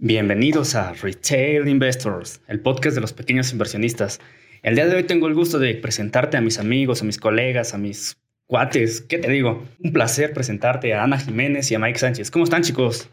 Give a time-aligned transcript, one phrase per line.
[0.00, 4.20] Bienvenidos a Retail Investors, el podcast de los pequeños inversionistas.
[4.62, 7.74] El día de hoy tengo el gusto de presentarte a mis amigos, a mis colegas,
[7.74, 8.16] a mis
[8.46, 9.00] cuates.
[9.00, 9.66] ¿Qué te digo?
[9.82, 12.30] Un placer presentarte a Ana Jiménez y a Mike Sánchez.
[12.30, 13.10] ¿Cómo están, chicos?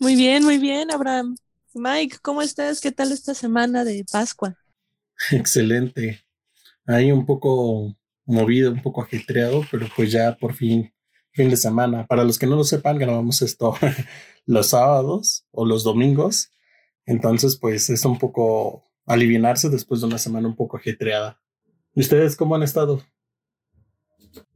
[0.00, 1.36] Muy bien, muy bien, Abraham.
[1.74, 2.80] Mike, ¿cómo estás?
[2.80, 4.58] ¿Qué tal esta semana de Pascua?
[5.30, 6.24] Excelente.
[6.86, 10.92] Ahí un poco movido, un poco ajetreado, pero pues ya por fin
[11.34, 12.06] fin de semana.
[12.06, 13.74] Para los que no lo sepan, grabamos esto
[14.46, 16.50] los sábados o los domingos.
[17.06, 21.40] Entonces, pues es un poco aliviarse después de una semana un poco ajetreada.
[21.94, 23.02] ¿Y ustedes cómo han estado?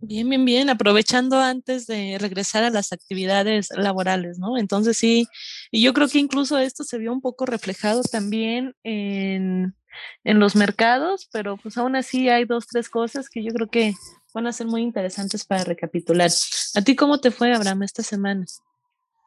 [0.01, 4.59] Bien, bien, bien, aprovechando antes de regresar a las actividades laborales, ¿no?
[4.59, 5.29] Entonces sí,
[5.71, 9.77] y yo creo que incluso esto se vio un poco reflejado también en,
[10.25, 13.95] en los mercados, pero pues aún así hay dos, tres cosas que yo creo que
[14.35, 16.31] van a ser muy interesantes para recapitular.
[16.75, 18.47] ¿A ti cómo te fue, Abraham, esta semana?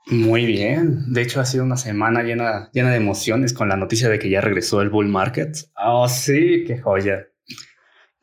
[0.08, 1.14] Muy bien.
[1.14, 4.30] De hecho, ha sido una semana llena, llena de emociones con la noticia de que
[4.30, 5.56] ya regresó el bull market.
[5.76, 7.28] Oh, sí, qué joya.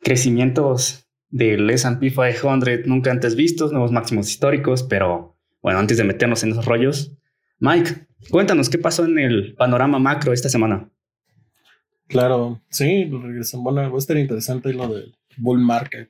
[0.01, 6.43] Crecimientos del S&P 500 nunca antes vistos, nuevos máximos históricos, pero bueno, antes de meternos
[6.43, 7.13] en esos rollos,
[7.59, 10.89] Mike, cuéntanos qué pasó en el panorama macro esta semana.
[12.07, 13.27] Claro, sí, bueno,
[13.91, 16.09] va a estar interesante lo del bull market.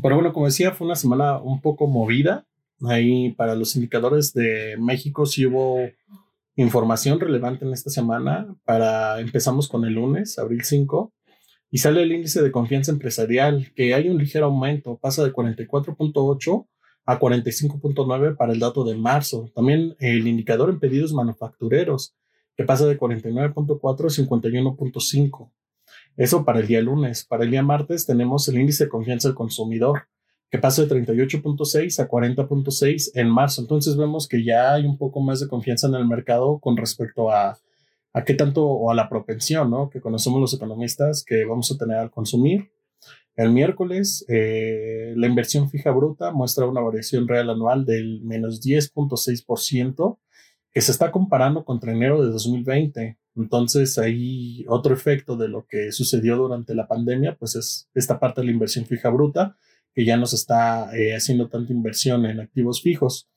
[0.00, 2.46] Pero bueno, como decía, fue una semana un poco movida.
[2.84, 5.78] Ahí para los indicadores de México sí hubo
[6.56, 8.54] información relevante en esta semana.
[8.64, 11.12] Para empezamos con el lunes, abril 5,
[11.70, 16.66] y sale el índice de confianza empresarial, que hay un ligero aumento, pasa de 44.8
[17.06, 19.50] a 45.9 para el dato de marzo.
[19.54, 22.14] También el indicador en pedidos manufactureros,
[22.56, 25.50] que pasa de 49.4 a 51.5.
[26.16, 27.24] Eso para el día lunes.
[27.24, 30.08] Para el día martes tenemos el índice de confianza del consumidor,
[30.52, 33.62] que pasa de 38.6 a 40.6 en marzo.
[33.62, 37.32] Entonces vemos que ya hay un poco más de confianza en el mercado con respecto
[37.32, 37.58] a,
[38.12, 39.88] a qué tanto o a la propensión, ¿no?
[39.88, 42.70] Que conocemos los economistas que vamos a tener al consumir.
[43.34, 50.18] El miércoles, eh, la inversión fija bruta muestra una variación real anual del menos 10.6%,
[50.70, 53.16] que se está comparando contra enero de 2020.
[53.36, 58.42] Entonces, ahí otro efecto de lo que sucedió durante la pandemia, pues es esta parte
[58.42, 59.56] de la inversión fija bruta,
[59.94, 63.28] que ya nos está eh, haciendo tanta inversión en activos fijos.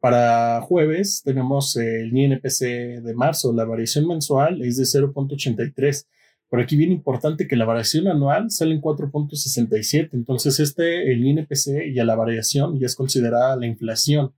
[0.00, 6.06] Para jueves tenemos el INPC de marzo, la variación mensual es de 0.83.
[6.48, 10.10] Por aquí bien importante que la variación anual sale en 4.67.
[10.12, 14.32] Entonces, este, el INPC y a la variación ya es considerada la inflación.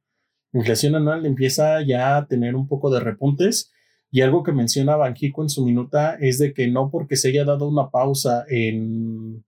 [0.53, 3.71] La inflación anual empieza ya a tener un poco de repuntes
[4.11, 7.45] y algo que menciona Banjico en su minuta es de que no porque se haya
[7.45, 9.45] dado una pausa en,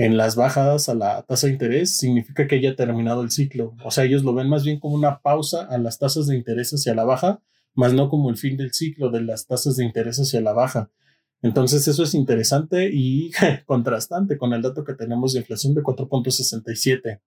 [0.00, 3.74] en las bajadas a la tasa de interés significa que haya terminado el ciclo.
[3.84, 6.70] O sea, ellos lo ven más bien como una pausa a las tasas de interés
[6.70, 7.42] hacia la baja,
[7.74, 10.90] más no como el fin del ciclo de las tasas de interés hacia la baja.
[11.42, 13.30] Entonces eso es interesante y
[13.66, 17.20] contrastante con el dato que tenemos de inflación de 4.67.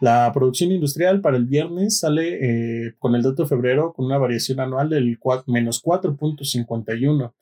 [0.00, 2.38] La producción industrial para el viernes sale
[2.86, 5.18] eh, con el dato de febrero con una variación anual del
[5.48, 7.32] menos 4.51.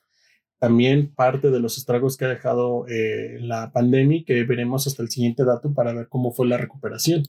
[0.59, 5.09] También parte de los estragos que ha dejado eh, la pandemia que veremos hasta el
[5.09, 7.23] siguiente dato para ver cómo fue la recuperación.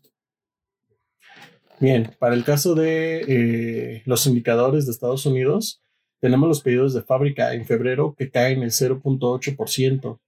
[1.79, 5.83] Bien, para el caso de eh, los indicadores de Estados Unidos,
[6.21, 10.19] tenemos los pedidos de fábrica en febrero que caen el 0.8%.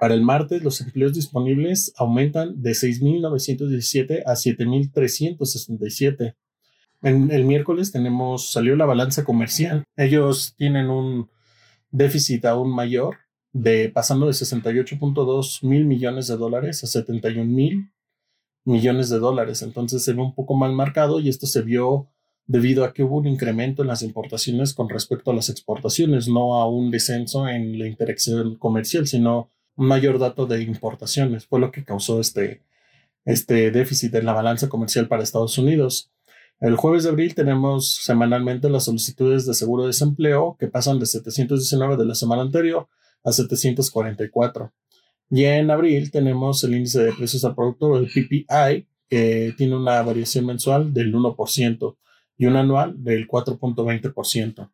[0.00, 6.34] Para el martes, los empleos disponibles aumentan de 6.917 a 7.367.
[7.02, 9.84] En el miércoles tenemos, salió la balanza comercial.
[9.96, 11.30] Ellos tienen un
[11.90, 13.16] déficit aún mayor,
[13.52, 17.90] de pasando de 68.2 mil millones de dólares a 71 mil
[18.64, 19.62] millones de dólares.
[19.62, 22.08] Entonces se ve un poco mal marcado y esto se vio
[22.46, 26.60] debido a que hubo un incremento en las importaciones con respecto a las exportaciones, no
[26.60, 31.46] a un descenso en la interacción comercial, sino un mayor dato de importaciones.
[31.46, 32.62] Fue lo que causó este,
[33.24, 36.10] este déficit en la balanza comercial para Estados Unidos.
[36.60, 41.06] El jueves de abril tenemos semanalmente las solicitudes de seguro de desempleo que pasan de
[41.06, 42.86] 719 de la semana anterior
[43.24, 44.70] a 744.
[45.30, 50.02] Y en abril tenemos el índice de precios al producto, el PPI, que tiene una
[50.02, 51.96] variación mensual del 1%
[52.36, 54.70] y un anual del 4.20%.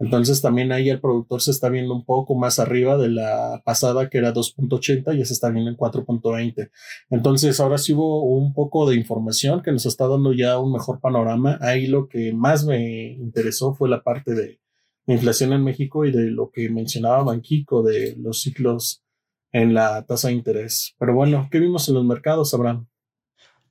[0.00, 4.08] Entonces también ahí el productor se está viendo un poco más arriba de la pasada
[4.08, 6.70] que era 2.80 y se está viendo en 4.20.
[7.10, 11.00] Entonces ahora sí hubo un poco de información que nos está dando ya un mejor
[11.00, 11.58] panorama.
[11.60, 14.58] Ahí lo que más me interesó fue la parte de
[15.04, 19.04] la inflación en México y de lo que mencionaba Banquico de los ciclos
[19.52, 20.94] en la tasa de interés.
[20.98, 22.86] Pero bueno, ¿qué vimos en los mercados, Abraham?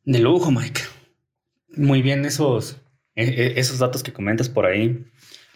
[0.03, 0.81] De lujo, Mike.
[1.75, 2.77] Muy bien esos,
[3.15, 5.05] e, e, esos datos que comentas por ahí.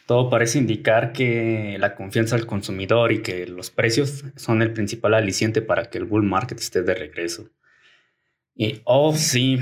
[0.05, 5.13] Todo parece indicar que la confianza del consumidor y que los precios son el principal
[5.13, 7.49] aliciente para que el bull market esté de regreso.
[8.55, 9.59] Y, oh, sí.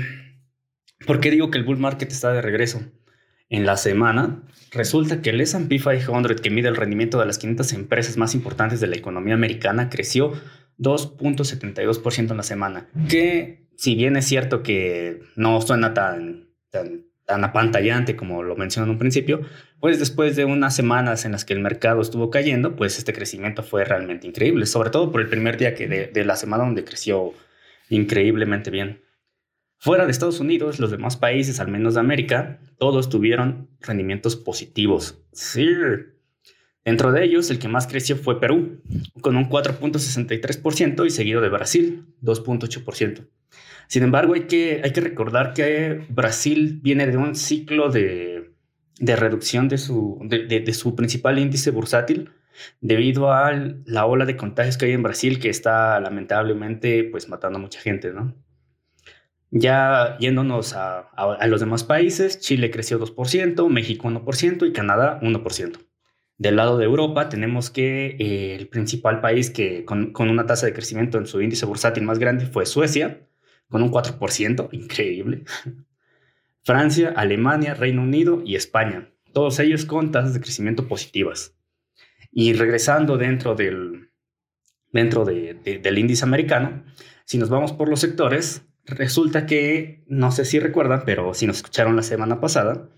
[1.06, 2.82] ¿Por qué digo que el bull market está de regreso?
[3.48, 4.42] En la semana,
[4.72, 8.80] resulta que el SP 500, que mide el rendimiento de las 500 empresas más importantes
[8.80, 10.32] de la economía americana, creció
[10.78, 12.88] 2.72% en la semana.
[13.08, 18.86] Que, si bien es cierto que no suena tan, tan tan apantallante como lo mencioné
[18.86, 19.40] en un principio,
[19.82, 23.64] pues después de unas semanas en las que el mercado estuvo cayendo, pues este crecimiento
[23.64, 27.34] fue realmente increíble, sobre todo por el primer día que de, la semana donde creció
[27.88, 29.02] increíblemente bien.
[29.78, 35.18] Fuera de Estados Unidos, los demás países, al menos de América, todos tuvieron rendimientos positivos.
[35.32, 35.66] Sí.
[36.84, 38.80] Dentro de ellos, el que más creció fue Perú,
[39.20, 43.26] con un 4.63% y seguido de Brasil, 2.8%.
[43.88, 48.41] Sin embargo, hay que, hay que recordar que Brasil viene de un ciclo de,
[48.98, 52.30] de reducción de su, de, de, su principal índice bursátil
[52.80, 53.52] debido a
[53.84, 57.80] la ola de contagios que hay en Brasil que está lamentablemente pues matando a mucha
[57.80, 58.34] gente, ¿no?
[59.50, 65.78] Ya yéndonos a, a, los demás países, Chile creció 2%, México 1% y Canadá 1%.
[66.38, 70.64] Del lado de Europa tenemos que eh, el principal país que con, con, una tasa
[70.64, 73.28] de crecimiento en su índice bursátil más grande fue Suecia,
[73.68, 75.44] con un 4%, increíble.
[76.64, 81.56] Francia, Alemania, Reino Unido y España, todos ellos con tasas de crecimiento positivas.
[82.30, 84.10] Y regresando dentro del,
[84.92, 86.84] dentro del índice americano,
[87.24, 91.56] si nos vamos por los sectores, resulta que, no sé si recuerdan, pero si nos
[91.56, 92.88] escucharon la semana pasada,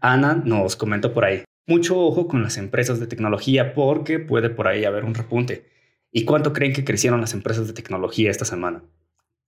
[0.00, 4.68] Ana nos comentó por ahí, mucho ojo con las empresas de tecnología porque puede por
[4.68, 5.66] ahí haber un repunte.
[6.10, 8.82] ¿Y cuánto creen que crecieron las empresas de tecnología esta semana?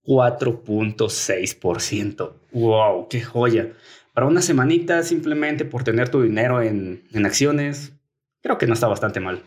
[0.05, 2.33] 4.6%.
[2.51, 3.07] ¡Wow!
[3.09, 3.73] ¡Qué joya!
[4.13, 7.93] Para una semanita, simplemente por tener tu dinero en, en acciones,
[8.41, 9.43] creo que no está bastante mal.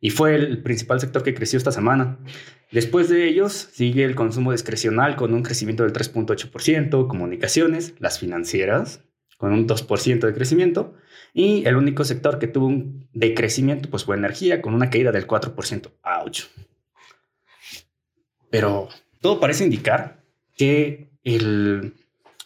[0.00, 2.18] Y fue el principal sector que creció esta semana.
[2.70, 9.02] Después de ellos, sigue el consumo discrecional con un crecimiento del 3.8%, comunicaciones, las financieras,
[9.36, 10.94] con un 2% de crecimiento,
[11.32, 15.26] y el único sector que tuvo un decrecimiento pues, fue energía, con una caída del
[15.26, 15.90] 4%.
[16.02, 16.44] ¡Auch!
[18.50, 18.88] Pero
[19.20, 20.22] todo parece indicar
[20.56, 21.94] que el,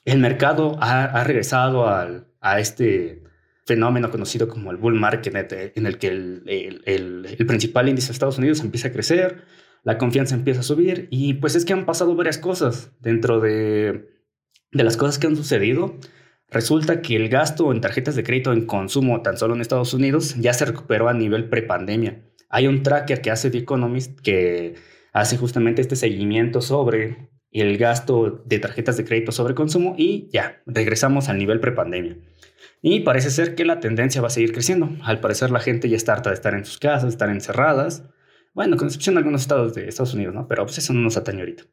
[0.05, 3.23] el mercado ha, regresado al, a este
[3.67, 8.13] fenómeno conocido como el bull market, en el que el, el, el, principal índice de
[8.15, 9.45] Estados Unidos empieza a crecer,
[9.85, 14.11] la confianza empieza a subir y pues es que han pasado varias cosas dentro de,
[14.73, 15.97] de las cosas que han sucedido.
[16.51, 20.35] Resulta que el gasto en tarjetas de crédito en consumo tan solo en Estados Unidos
[20.37, 22.23] ya se recuperó a nivel prepandemia.
[22.49, 24.75] Hay un tracker que hace The Economist que
[25.13, 30.63] hace justamente este seguimiento sobre el gasto de tarjetas de crédito sobre consumo y ya,
[30.67, 32.17] regresamos al nivel prepandemia.
[32.83, 34.89] Y parece ser que la tendencia va a seguir creciendo.
[35.03, 38.05] Al parecer la gente ya está harta de estar en sus casas, estar encerradas.
[38.55, 40.49] Bueno, con excepción de algunos estados de Estados Unidos, ¿no?
[40.49, 41.65] Pero pues eso no nos atañe ahorita.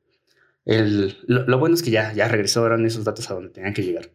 [0.66, 4.10] El, lo, bueno es que ya, ya regresaron esos datos a donde tenían que llegar.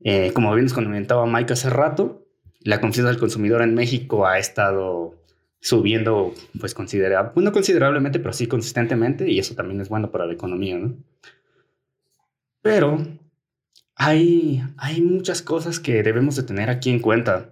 [0.00, 2.26] Eh, como bien nos comentaba Mike hace rato,
[2.60, 5.21] la confianza del consumidor en México ha estado
[5.62, 10.32] subiendo, pues considerable, no considerablemente, pero sí consistentemente, y eso también es bueno para la
[10.32, 10.96] economía, ¿no?
[12.62, 12.98] Pero
[13.94, 17.50] hay, hay muchas cosas que debemos de tener aquí en cuenta.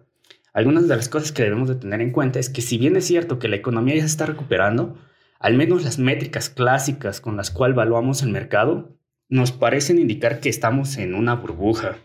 [0.53, 3.07] Algunas de las cosas que debemos de tener en cuenta es que si bien es
[3.07, 4.99] cierto que la economía ya se está recuperando,
[5.39, 8.97] al menos las métricas clásicas con las cuales evaluamos el mercado
[9.29, 11.99] nos parecen indicar que estamos en una burbuja.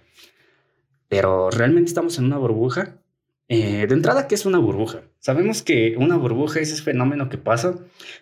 [1.10, 3.00] Pero ¿realmente estamos en una burbuja?
[3.48, 5.04] Eh, de entrada, ¿qué es una burbuja?
[5.20, 7.76] Sabemos que una burbuja es ese fenómeno que pasa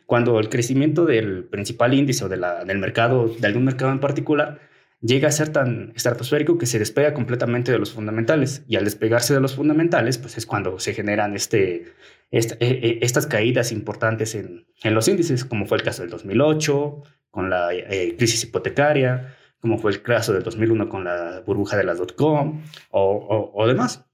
[0.06, 4.60] cuando el crecimiento del principal índice o de del mercado, de algún mercado en particular,
[5.00, 8.64] llega a ser tan estratosférico que se despega completamente de los fundamentales.
[8.68, 11.94] Y al despegarse de los fundamentales, pues es cuando se generan este,
[12.32, 17.04] e, e, estas caídas importantes en, en, los índices, como fue el caso del 2008
[17.32, 21.86] con la eh, crisis hipotecaria, como fue el caso del 2001 con la burbuja de
[21.86, 22.62] las dot-com
[22.92, 24.06] o demás.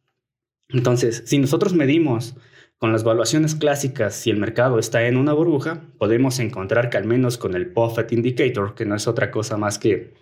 [0.69, 2.35] Entonces, si nosotros medimos
[2.77, 7.05] con las evaluaciones clásicas si el mercado está en una burbuja, podemos encontrar que al
[7.05, 10.13] menos con el Buffett Indicator, que no es otra cosa más que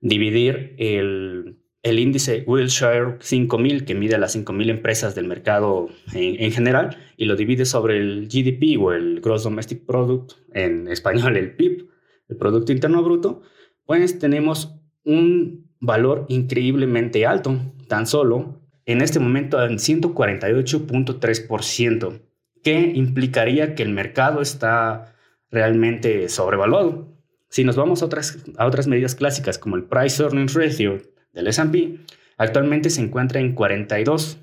[0.00, 7.26] dividir el, índice Wilshire 5000, que mide las 5000 empresas del mercado en, general, y
[7.26, 11.88] lo divide sobre el GDP o el Gross Domestic Product, en español el PIB,
[12.28, 13.42] el Producto Interno Bruto,
[13.84, 22.20] pues tenemos un valor increíblemente alto, tan solo en este momento en 148.3%,
[22.62, 25.14] que implicaría que el mercado está
[25.50, 27.08] realmente sobrevaluado.
[27.48, 31.48] Si nos vamos a otras, a otras medidas clásicas como el Price Earnings Ratio del
[31.48, 31.98] S&P,
[32.38, 34.38] actualmente se encuentra en 42,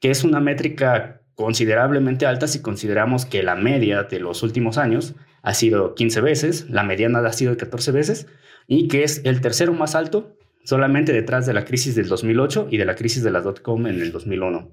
[0.00, 5.14] que es una métrica considerablemente alta si consideramos que la media de los últimos años
[5.42, 8.26] ha sido 15 veces, la mediana ha sido de 14 veces,
[8.66, 10.36] y que es el tercero más alto
[10.68, 14.02] solamente detrás de la crisis del 2008 y de la crisis de la dot-com en
[14.02, 14.70] el 2001.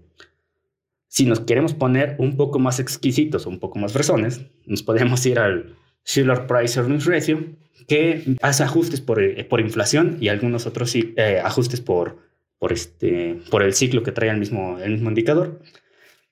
[1.08, 5.40] Si nos queremos poner un poco más exquisitos un poco más fresones, nos podemos ir
[5.40, 7.46] al Shiller Price Earnings Ratio,
[7.88, 12.18] que hace ajustes por, eh, por inflación y algunos otros eh, ajustes por,
[12.60, 15.62] por, este, por el ciclo que trae el mismo, el mismo indicador.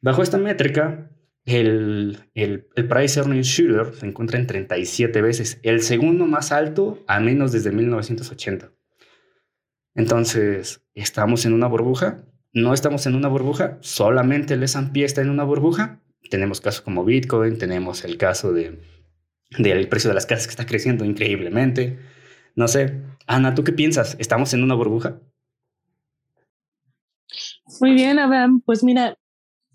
[0.02, 1.10] Bajo esta métrica,
[1.46, 7.22] el, el, Price Earnings Shiller se encuentra en 37 veces, el segundo más alto a
[7.22, 8.74] menos desde 1980.
[9.96, 12.24] Entonces, ¿estamos en una burbuja?
[12.52, 16.02] No estamos en una burbuja, solamente el S&P está en una burbuja.
[16.30, 18.80] Tenemos casos como Bitcoin, tenemos el caso de
[19.58, 22.00] del precio de las casas que está creciendo increíblemente.
[22.56, 24.16] No sé, Ana, ¿tú qué piensas?
[24.20, 25.20] ¿Estamos en una burbuja?
[27.80, 28.62] Muy bien, Abraham.
[28.66, 29.18] Pues mira,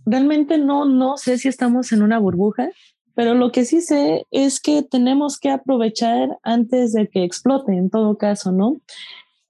[0.05, 2.69] realmente no, no sé si estamos en una burbuja,
[3.15, 7.91] pero lo que sí sé es que tenemos que aprovechar antes de que explote, en
[7.91, 8.77] todo caso, ¿no?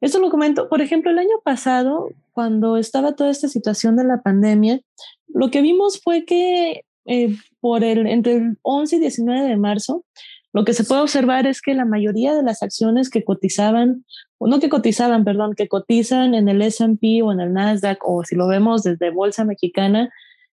[0.00, 4.22] Esto lo comento, por ejemplo, el año pasado, cuando estaba toda esta situación de la
[4.22, 4.80] pandemia,
[5.26, 10.04] lo que vimos fue que eh, por el, entre el 11 y 19 de marzo,
[10.52, 14.04] lo que se puede observar es que la mayoría de las acciones que cotizaban,
[14.38, 18.24] o no que cotizaban, perdón, que cotizan en el S&P o en el Nasdaq, o
[18.24, 20.10] si lo vemos desde Bolsa Mexicana,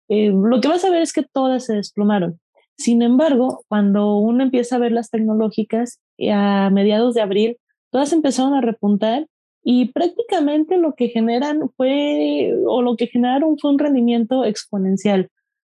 [0.08, 2.40] eh, lo que vas a ver es que todas se desplomaron.
[2.76, 6.00] Sin embargo, cuando uno empieza a ver las tecnológicas,
[6.32, 7.58] a mediados de abril,
[7.90, 9.26] todas empezaron a repuntar
[9.64, 15.30] y prácticamente lo que generan fue, o lo que generaron fue un rendimiento exponencial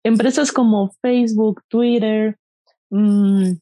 [0.04, 2.36] empresas como Facebook, Twitter,
[2.90, 3.54] mm,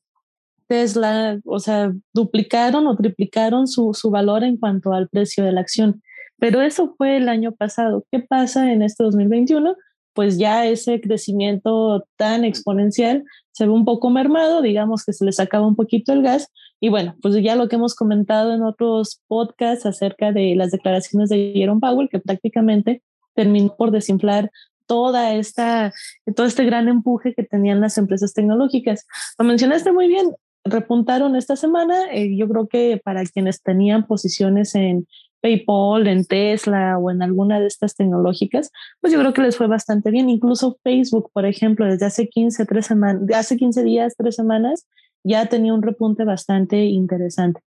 [0.67, 5.61] Tesla, o sea, duplicaron o triplicaron su, su valor en cuanto al precio de la
[5.61, 6.03] acción.
[6.39, 8.05] Pero eso fue el año pasado.
[8.11, 9.77] ¿Qué pasa en este 2021?
[10.15, 15.41] Pues ya ese crecimiento tan exponencial se ve un poco mermado, digamos que se les
[15.41, 16.49] acaba un poquito el gas.
[16.81, 21.29] Y bueno, pues ya lo que hemos comentado en otros podcasts acerca de las declaraciones
[21.29, 23.03] de Jerome Powell, que prácticamente
[23.35, 24.51] terminó por desinflar
[24.87, 25.93] toda esta,
[26.35, 29.07] todo este gran empuje que tenían las empresas tecnológicas.
[29.39, 32.13] Lo mencionaste muy bien, repuntaron esta semana.
[32.13, 35.07] Eh, yo creo que para quienes tenían posiciones en
[35.43, 38.71] PayPal, en Tesla o en alguna de estas tecnológicas,
[39.01, 40.31] pues yo creo que les fue bastante bien.
[40.31, 42.89] Incluso Facebook, por ejemplo, desde hace 15, tres
[43.35, 44.87] hace 15 días, tres semanas,
[45.25, 47.61] ya tenía un repunte bastante interesante.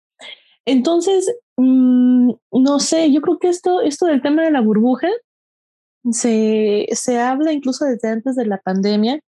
[0.66, 5.10] Entonces, mm, no sé, yo creo que esto, esto del tema de la burbuja,
[6.12, 9.20] se, se habla incluso desde antes de la pandemia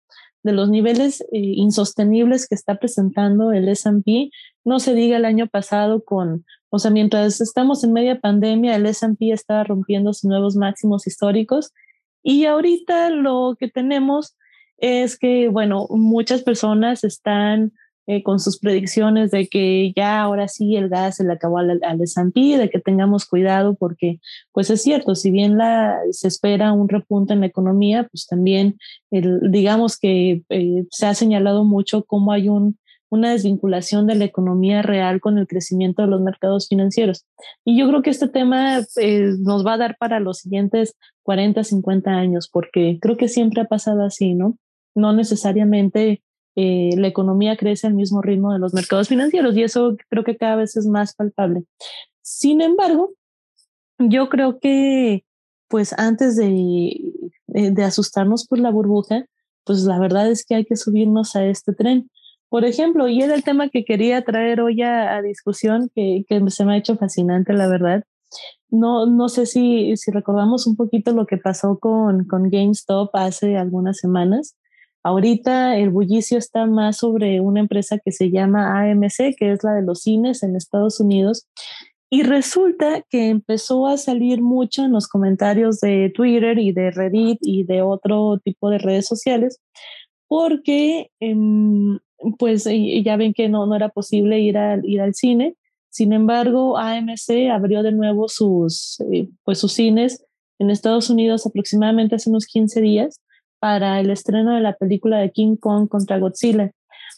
[0.45, 4.29] de los niveles eh, insostenibles que está presentando el S&P.
[4.63, 8.85] No se diga el año pasado con, o sea, mientras estamos en media pandemia, el
[8.85, 11.71] S&P estaba rompiendo sus nuevos máximos históricos.
[12.21, 14.35] Y ahorita lo que tenemos
[14.77, 17.71] es que, bueno, muchas personas están
[18.07, 21.79] eh, con sus predicciones de que ya ahora sí el gas se le acabó al,
[21.81, 24.19] al S&P, de que tengamos cuidado porque,
[24.51, 28.77] pues es cierto, si bien la, se espera un repunte en la economía, pues también
[29.09, 32.77] digamos que eh, se ha señalado mucho cómo hay un,
[33.09, 37.25] una desvinculación de la economía real con el crecimiento de los mercados financieros.
[37.63, 41.63] Y yo creo que este tema eh, nos va a dar para los siguientes 40,
[41.63, 44.57] 50 años, porque creo que siempre ha pasado así, ¿no?
[44.95, 46.23] No necesariamente
[46.55, 50.37] eh, la economía crece al mismo ritmo de los mercados financieros y eso creo que
[50.37, 51.65] cada vez es más palpable.
[52.21, 53.13] Sin embargo,
[53.99, 55.25] yo creo que
[55.67, 56.95] pues antes de,
[57.47, 59.25] de, asustarnos por la burbuja,
[59.63, 62.09] pues la verdad es que hay que subirnos a este tren.
[62.49, 66.65] Por ejemplo, y era el tema que quería traer hoy a, discusión, que, que, se
[66.65, 68.03] me ha hecho fascinante, la verdad.
[68.69, 73.57] No, no sé si, si recordamos un poquito lo que pasó con, con GameStop hace
[73.57, 74.55] algunas semanas.
[75.03, 79.73] Ahorita el bullicio está más sobre una empresa que se llama AMC, que es la
[79.73, 81.47] de los cines en Estados Unidos.
[82.09, 87.37] Y resulta que empezó a salir mucho en los comentarios de Twitter y de Reddit
[87.41, 89.59] y de otro tipo de redes sociales,
[90.27, 91.99] porque em,
[92.37, 92.65] pues
[93.03, 95.55] ya ven que no, no era posible ir, ir al cine.
[95.89, 100.25] Sin embargo, AMC abrió de nuevo sus, eh, pues sus cines
[100.59, 103.21] en Estados Unidos aproximadamente hace unos 15 días
[103.59, 106.71] para el estreno de la película de King Kong contra Godzilla.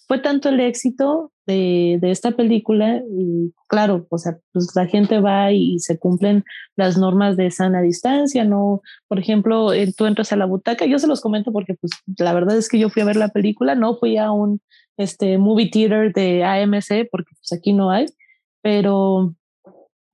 [0.07, 5.19] Fue tanto el éxito de, de esta película y claro, o sea, pues la gente
[5.19, 6.43] va y, se cumplen
[6.75, 8.81] las normas de sana distancia, ¿no?
[9.07, 12.57] Por ejemplo, tú entras a la butaca, yo se los comento porque pues la verdad
[12.57, 14.61] es que yo fui a ver la película, no fui a un
[14.97, 18.07] este, movie theater de AMC porque pues aquí no hay,
[18.61, 19.33] pero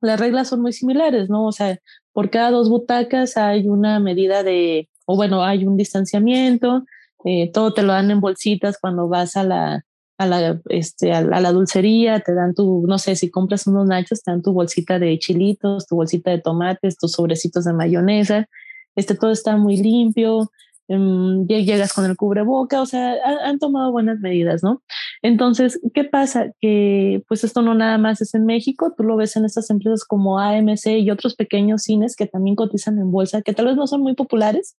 [0.02, 1.46] las reglas son muy similares, ¿no?
[1.46, 1.80] O sea,
[2.12, 6.86] por cada dos butacas hay una medida de o bueno, hay un distanciamiento,
[7.26, 9.86] eh, todo te lo dan en bolsitas cuando vas a la,
[10.18, 14.24] a la, este, a, la dulcería, te dan tu, no sé, si compras unos nachos,
[14.24, 18.48] te dan tu bolsita de chilitos, tu bolsita de tomates, tus sobrecitos de mayonesa,
[18.96, 20.52] este, todo está muy limpio,
[20.88, 24.82] um, llegas con el cubreboca, o sea, han, tomado buenas medidas, ¿no?
[25.22, 26.52] Entonces, ¿qué pasa?
[26.60, 30.06] Que pues esto no nada más es en México, tú lo ves en estas empresas
[30.06, 33.88] como AMC y otros pequeños cines que también cotizan en bolsa, que tal vez no
[33.88, 34.78] son muy populares,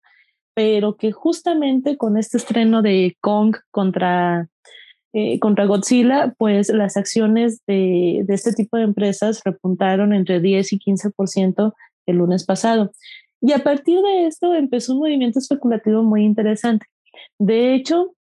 [0.55, 4.49] pero que justamente con este estreno de Kong contra
[5.17, 10.73] eh, contra Godzilla, pues las acciones de, de, este tipo de empresas repuntaron entre 10
[10.73, 11.73] y 15%
[12.07, 12.91] el lunes pasado.
[13.47, 16.87] Y a partir de esto empezó un movimiento especulativo muy interesante.
[17.39, 18.15] De hecho,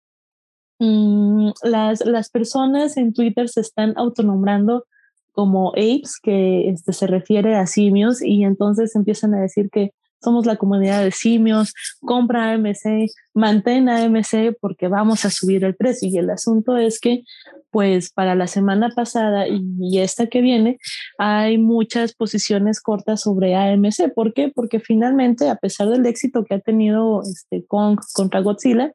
[0.79, 4.85] mmm, las, las personas en Twitter se están autonombrando
[5.31, 10.45] como apes, que este, se refiere a simios, y entonces empiezan a decir que somos
[10.45, 16.07] la comunidad de simios, compra AMC, mantén AMC porque vamos a subir el precio.
[16.09, 17.23] Y el asunto es que,
[17.71, 20.77] pues para la semana pasada y, esta que viene,
[21.17, 24.13] hay muchas posiciones cortas sobre AMC.
[24.13, 24.51] ¿Por qué?
[24.53, 28.93] Porque finalmente, a pesar del éxito que ha tenido este Kong contra Godzilla,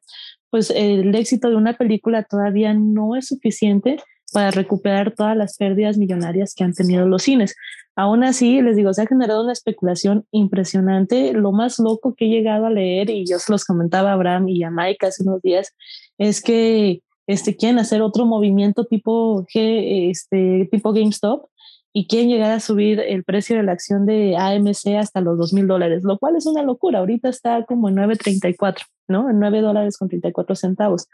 [0.49, 3.97] pues el éxito de una película todavía no es suficiente
[4.31, 7.55] para recuperar todas las pérdidas millonarias que han tenido los cines.
[7.95, 11.33] Aún así, les digo, se ha generado una especulación impresionante.
[11.33, 14.47] Lo más loco que he llegado a leer, y yo se los comentaba a Abraham
[14.47, 15.75] y a Mike hace unos días,
[16.17, 21.45] es que este, quieren hacer otro movimiento tipo, este, tipo GameStop
[21.91, 25.53] y quieren llegar a subir el precio de la acción de AMC hasta los dos
[25.53, 26.99] mil dólares, lo cual es una locura.
[26.99, 29.29] Ahorita está como en 9.34, ¿no?
[29.29, 31.07] En 9 dólares con 34 centavos.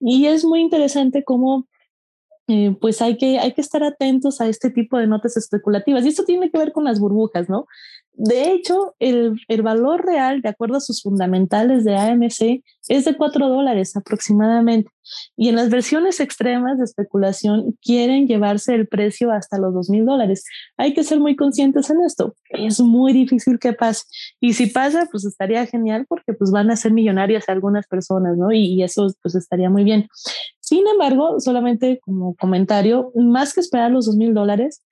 [0.00, 1.66] Y es muy interesante cómo
[2.46, 6.04] eh, pues hay que, hay que estar atentos a este tipo de notas especulativas.
[6.04, 7.66] Y esto tiene que ver con las burbujas, ¿no?
[8.12, 13.16] De hecho, el, el valor real, de acuerdo a sus fundamentales de AMC, es de
[13.16, 14.90] 4 dólares aproximadamente.
[15.36, 20.04] Y en las versiones extremas de especulación quieren llevarse el precio hasta los 2 mil
[20.04, 20.44] dólares.
[20.76, 22.34] Hay que ser muy conscientes en esto.
[22.50, 24.04] Es muy difícil que pase.
[24.40, 28.52] Y si pasa, pues estaría genial porque pues van a ser millonarias algunas personas, ¿no?
[28.52, 30.08] Y, y eso pues estaría muy bien.
[30.60, 34.82] Sin embargo, solamente como comentario, más que esperar los dos mil dólares,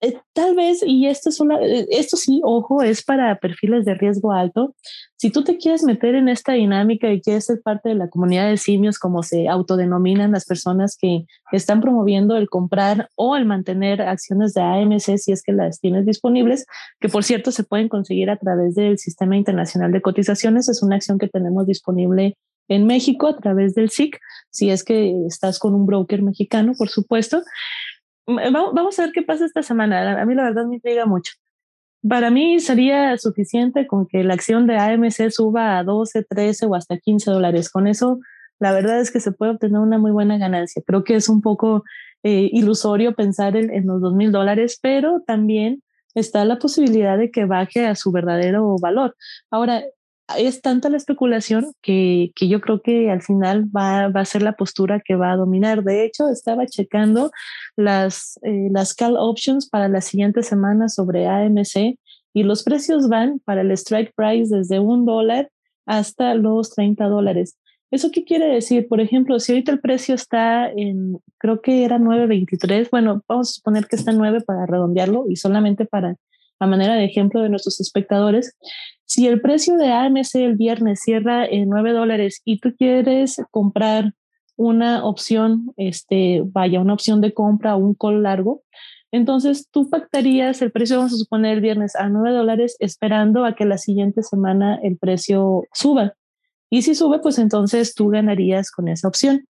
[0.00, 3.94] eh, tal vez, y esto, es una, eh, esto sí, ojo, es para perfiles de
[3.94, 4.74] riesgo alto.
[5.16, 8.48] Si tú te quieres meter en esta dinámica y quieres ser parte de la comunidad
[8.48, 14.00] de simios, como se autodenominan las personas que están promoviendo el comprar o el mantener
[14.02, 16.66] acciones de AMC si es que las tienes disponibles,
[16.98, 20.96] que por cierto se pueden conseguir a través del Sistema Internacional de Cotizaciones, es una
[20.96, 22.36] acción que tenemos disponible
[22.70, 26.88] en México a través del SIC, si es que estás con un broker mexicano, por
[26.88, 27.42] supuesto.
[28.26, 30.20] Vamos a ver qué pasa esta semana.
[30.20, 31.32] A mí la verdad me intriga mucho.
[32.08, 36.74] Para mí sería suficiente con que la acción de AMC suba a 12, 13 o
[36.74, 37.70] hasta 15 dólares.
[37.70, 38.20] Con eso,
[38.58, 40.82] la verdad es que se puede obtener una muy buena ganancia.
[40.86, 41.84] Creo que es un poco
[42.22, 45.82] eh, ilusorio pensar en, en los 2 mil dólares, pero también
[46.14, 49.14] está la posibilidad de que baje a su verdadero valor.
[49.50, 49.82] Ahora,
[50.38, 54.42] es tanta la especulación que, que, yo creo que al final va, va, a ser
[54.42, 55.82] la postura que va a dominar.
[55.82, 57.30] De hecho, estaba checando
[57.76, 61.98] las, eh, las call options para la siguiente semana sobre AMC
[62.32, 65.50] y los precios van para el strike price desde un dólar
[65.86, 67.56] hasta los 30 dólares.
[67.90, 68.86] ¿Eso qué quiere decir?
[68.86, 73.52] Por ejemplo, si ahorita el precio está en, creo que era 9.23, bueno, vamos a
[73.54, 76.16] suponer que está en 9 para redondearlo y solamente para
[76.60, 78.56] a manera de ejemplo de nuestros espectadores,
[79.06, 84.14] si el precio de AMC el viernes cierra en 9 dólares y tú quieres comprar
[84.56, 88.62] una opción, este, vaya, una opción de compra o un call largo,
[89.10, 93.54] entonces tú pactarías el precio, vamos a suponer el viernes a 9 dólares, esperando a
[93.54, 96.14] que la siguiente semana el precio suba.
[96.68, 99.46] Y si sube, pues entonces tú ganarías con esa opción.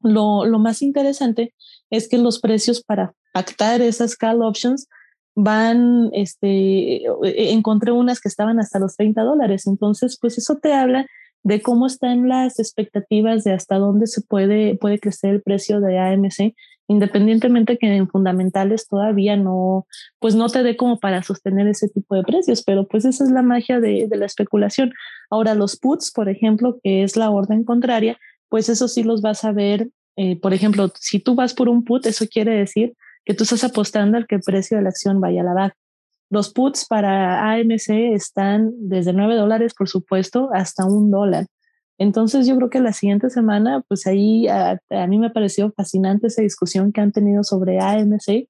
[0.00, 1.52] Lo, lo más interesante
[1.90, 4.88] es que los precios para pactar esas call options
[5.34, 9.66] van, este, e, encontré unas que estaban hasta los 30 dólares.
[9.66, 11.06] Entonces, pues eso te habla
[11.42, 15.98] de cómo están las expectativas de hasta dónde se puede, puede crecer el precio de
[15.98, 16.54] AMC,
[16.86, 19.86] independientemente que en fundamentales todavía no,
[20.20, 23.30] pues no te dé como para sostener ese tipo de precios, pero pues esa es
[23.30, 24.92] la magia de, de la especulación.
[25.30, 28.18] Ahora, los puts, por ejemplo, que es la orden contraria,
[28.48, 29.88] pues eso sí los vas a ver.
[30.16, 33.64] Eh, por ejemplo, si tú vas por un put, eso quiere decir que tú estás
[33.64, 35.76] apostando al que el precio de la acción vaya a la baja.
[36.30, 41.46] Los puts para AMC están desde 9 dólares, por supuesto, hasta un dólar.
[41.98, 46.42] Entonces yo creo que la siguiente semana, pues ahí a, mí me pareció fascinante esa
[46.42, 48.48] discusión que han tenido sobre AMC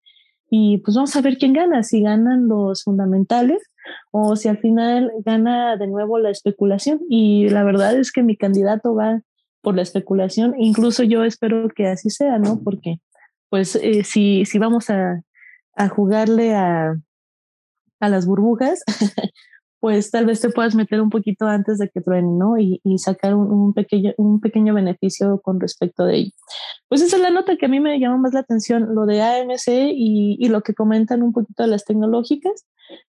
[0.49, 3.63] y pues vamos a ver quién gana, si ganan los fundamentales
[4.11, 7.01] o si al final gana de nuevo la especulación.
[7.09, 9.23] Y la verdad es que mi candidato va
[9.61, 12.61] por la especulación, incluso yo espero que así sea, ¿no?
[12.63, 13.01] Porque
[13.53, 15.23] pues eh, si, si vamos a,
[15.77, 16.97] a jugarle a,
[18.01, 18.83] a las burbujas,
[19.79, 22.57] pues tal vez te puedas meter un poquito antes de que truene, ¿no?
[22.57, 26.31] Y, y sacar un, pequeño, un pequeño beneficio con respecto de ello.
[26.88, 29.21] Pues esa es la nota que a mí me llama más la atención, lo de
[29.21, 32.65] AMC y, y, lo que comentan un poquito de las tecnológicas.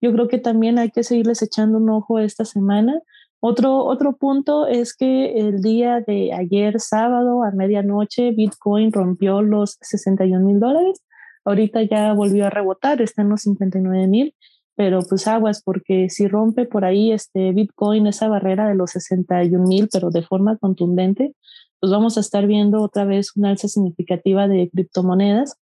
[0.01, 2.93] Yo creo que también hay que seguirles echando un ojo esta semana.
[3.39, 9.77] Otro, otro punto es que el día de ayer, sábado, a medianoche, Bitcoin rompió los
[9.81, 11.03] 61 mil dólares.
[11.45, 14.33] Ahorita ya volvió a rebotar, está en los 59 mil
[14.77, 19.67] pero pues aguas, porque si rompe por ahí este Bitcoin esa barrera de los 61
[19.67, 21.33] mil, pero de forma contundente,
[21.79, 25.57] pues vamos a estar viendo otra vez una alza significativa de criptomonedas.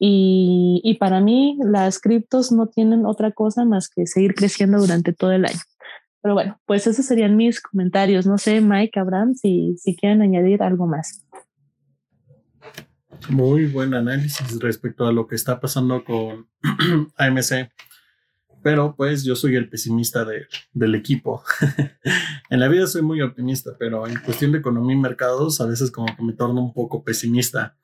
[0.00, 5.12] Y, y para mí, las criptos no tienen otra cosa más que seguir creciendo durante
[5.12, 5.60] todo el año.
[6.26, 8.26] Pero bueno, pues esos serían mis comentarios.
[8.26, 11.24] No sé, Mike, Abraham, si, si quieren añadir algo más.
[13.28, 16.48] Muy buen análisis respecto a lo que está pasando con
[17.16, 17.70] AMC
[18.60, 20.26] pero pues yo soy el pesimista
[20.72, 21.44] del equipo.
[22.50, 25.92] en la vida soy muy optimista, pero en cuestión de economía y mercados a veces
[25.92, 27.76] como que me torno un poco pesimista.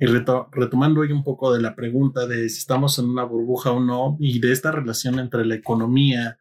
[0.00, 3.80] Y retomando hoy un poco de la pregunta de si estamos en una burbuja o
[3.80, 6.38] no y de esta relación entre la economía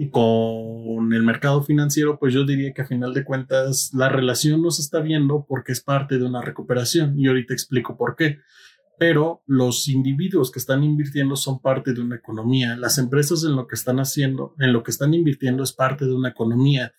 [0.00, 4.62] y con el mercado financiero, pues yo diría que a final de cuentas la relación
[4.62, 8.38] no se está viendo porque es parte de una recuperación y ahorita explico por qué
[8.98, 12.76] pero los individuos que están invirtiendo son parte de una economía.
[12.76, 16.14] Las empresas en lo que están haciendo, en lo que están invirtiendo es parte de
[16.14, 16.92] una economía.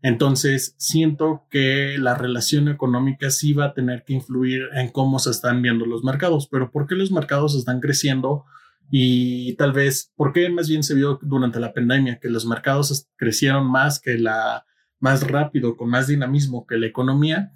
[0.00, 5.32] Entonces, siento que la relación económica sí va a tener que influir en cómo se
[5.32, 8.46] están viendo los mercados, pero ¿por qué los mercados están creciendo?
[8.90, 13.08] Y tal vez, ¿por qué más bien se vio durante la pandemia que los mercados
[13.16, 14.64] crecieron más que la,
[15.00, 17.52] más rápido, con más dinamismo que la economía?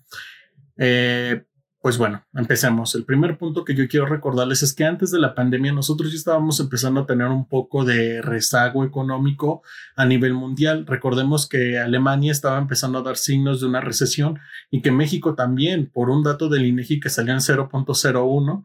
[0.76, 1.44] Eh,
[1.80, 2.94] pues bueno, empecemos.
[2.96, 6.16] El primer punto que yo quiero recordarles es que antes de la pandemia nosotros ya
[6.16, 9.62] estábamos empezando a tener un poco de rezago económico
[9.94, 10.86] a nivel mundial.
[10.86, 14.40] Recordemos que Alemania estaba empezando a dar signos de una recesión
[14.72, 18.64] y que México también, por un dato del INEGI que salió en 0.01,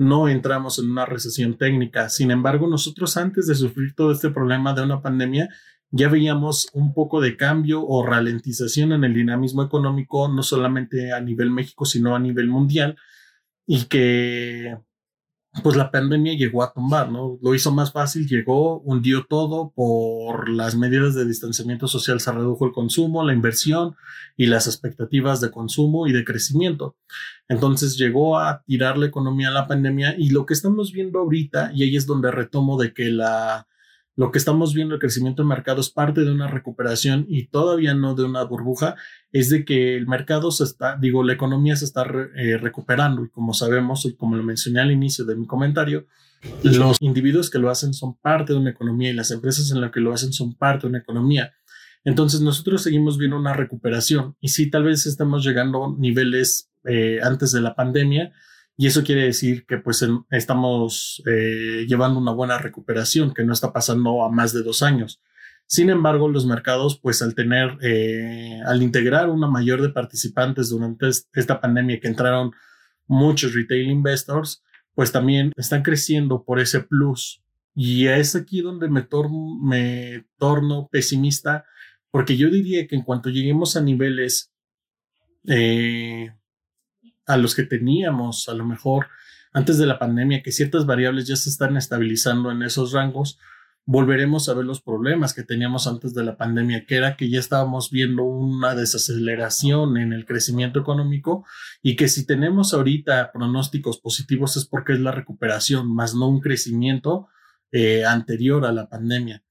[0.00, 2.08] no entramos en una recesión técnica.
[2.08, 5.50] Sin embargo, nosotros antes de sufrir todo este problema de una pandemia,
[5.90, 11.20] ya veíamos un poco de cambio o ralentización en el dinamismo económico, no solamente a
[11.20, 12.96] nivel México, sino a nivel mundial,
[13.66, 14.78] y que
[15.64, 17.38] pues la pandemia llegó a tumbar, ¿no?
[17.42, 22.66] Lo hizo más fácil, llegó, hundió todo por las medidas de distanciamiento social, se redujo
[22.66, 23.96] el consumo, la inversión
[24.36, 26.96] y las expectativas de consumo y de crecimiento.
[27.48, 31.72] Entonces llegó a tirar la economía a la pandemia y lo que estamos viendo ahorita,
[31.74, 33.66] y ahí es donde retomo de que la
[34.16, 37.94] lo que estamos viendo, el crecimiento del mercado es parte de una recuperación y todavía
[37.94, 38.96] no de una burbuja,
[39.32, 42.04] es de que el mercado se está, digo, la economía se está
[42.36, 46.06] eh, recuperando y como sabemos y como lo mencioné al inicio de mi comentario,
[46.62, 49.92] los individuos que lo hacen son parte de una economía y las empresas en las
[49.92, 51.52] que lo hacen son parte de una economía.
[52.04, 57.20] Entonces nosotros seguimos viendo una recuperación y sí, tal vez estamos llegando a niveles eh,
[57.22, 58.32] antes de la pandemia,
[58.80, 63.74] y eso quiere decir que pues estamos eh, llevando una buena recuperación, que no está
[63.74, 65.20] pasando a más de dos años.
[65.66, 71.10] Sin embargo, los mercados, pues al tener, eh, al integrar una mayor de participantes durante
[71.34, 72.52] esta pandemia que entraron
[73.06, 74.62] muchos retail investors,
[74.94, 77.42] pues también están creciendo por ese plus.
[77.74, 79.06] Y es aquí donde me,
[79.62, 81.66] me torno pesimista,
[82.10, 84.54] porque yo diría que en cuanto lleguemos a niveles
[85.48, 86.32] eh,
[87.30, 89.06] a los que teníamos a lo mejor
[89.52, 93.38] antes de la pandemia, que ciertas variables ya se están estabilizando en esos rangos,
[93.84, 97.40] volveremos a ver los problemas que teníamos antes de la pandemia, que era que ya
[97.40, 101.44] estábamos viendo una desaceleración en el crecimiento económico
[101.82, 106.40] y que si tenemos ahorita pronósticos positivos es porque es la recuperación, más no un
[106.40, 107.28] crecimiento
[107.72, 109.42] eh, anterior a la pandemia.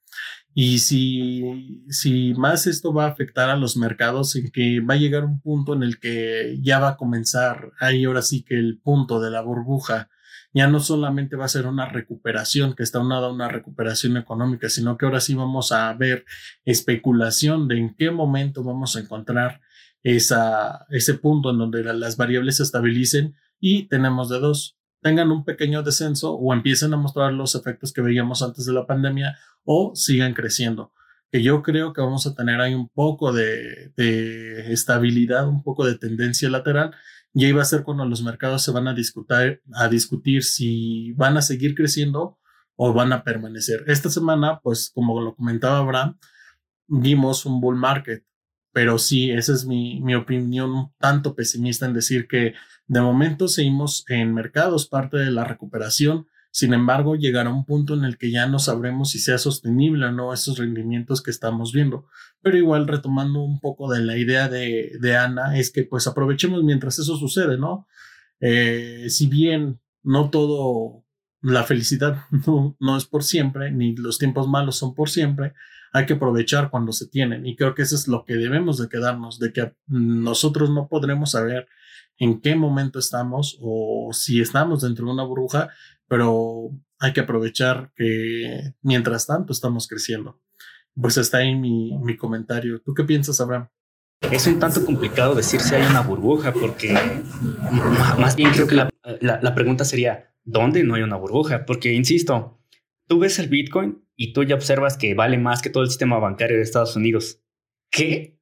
[0.62, 4.98] Y si, si más esto va a afectar a los mercados, en que va a
[4.98, 8.78] llegar un punto en el que ya va a comenzar, ahí ahora sí que el
[8.78, 10.10] punto de la burbuja
[10.54, 14.68] ya no solamente va a ser una recuperación, que está unada a una recuperación económica,
[14.68, 16.26] sino que ahora sí vamos a ver
[16.66, 19.62] especulación de en qué momento vamos a encontrar
[20.04, 25.46] esa, ese punto en donde las variables se estabilicen y tenemos de dos, tengan un
[25.46, 29.94] pequeño descenso o empiecen a mostrar los efectos que veíamos antes de la pandemia o
[29.96, 30.94] sigan creciendo.
[31.32, 33.92] Que yo creo que vamos a tener ahí un poco de,
[34.72, 36.96] estabilidad, un poco de tendencia lateral
[37.34, 41.14] y ahí va a ser cuando los mercados se van a discutir, a discutir si
[41.14, 42.40] van a seguir creciendo
[42.76, 43.84] o van a permanecer.
[43.88, 46.18] Esta semana, pues como lo comentaba Abraham,
[46.88, 48.24] vimos un bull market,
[48.72, 52.54] pero sí, esa es mi, mi opinión tanto pesimista en decir que
[52.88, 58.04] de momento seguimos en mercados, parte de la recuperación, sin embargo, llegará un punto en
[58.04, 62.08] el que ya no sabremos si sea sostenible o no esos rendimientos que estamos viendo.
[62.42, 66.64] Pero igual, retomando un poco de la idea de, de Ana, es que pues aprovechemos
[66.64, 67.88] mientras eso sucede, ¿no?
[68.40, 71.06] Eh, si bien no todo,
[71.42, 75.54] la felicidad no, no es por siempre, ni los tiempos malos son por siempre,
[75.94, 77.46] hay que aprovechar cuando se tienen.
[77.46, 81.32] Y creo que eso es lo que debemos de quedarnos, de que nosotros no podremos
[81.32, 81.68] saber
[82.18, 85.70] en qué momento estamos o si estamos dentro de una burbuja,
[86.08, 90.40] pero hay que aprovechar que mientras tanto estamos creciendo.
[90.96, 92.82] Pues está ahí mi, mi comentario.
[92.82, 93.70] ¿Tú qué piensas, Abraham?
[94.22, 96.94] Es un tanto complicado decir si hay una burbuja, porque
[98.20, 98.90] más bien creo que la,
[99.22, 101.66] la, la, pregunta sería, ¿dónde no hay una burbuja?
[101.66, 102.59] Porque, insisto,
[103.10, 106.20] tú ves el Bitcoin y tú ya observas que vale más que todo el sistema
[106.20, 107.42] bancario de Estados Unidos.
[107.90, 108.40] ¿Qué?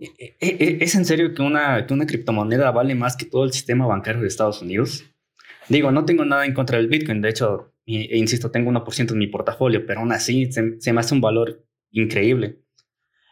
[0.00, 3.44] ¿E, e, e, ¿Es en serio que una, que una criptomoneda vale más que todo
[3.44, 5.04] el sistema bancario de Estados Unidos?
[5.68, 9.26] Digo, no tengo nada en contra del Bitcoin, de hecho, insisto, tengo 1% en mi
[9.26, 12.62] portafolio, pero aún así se, me hace un valor increíble.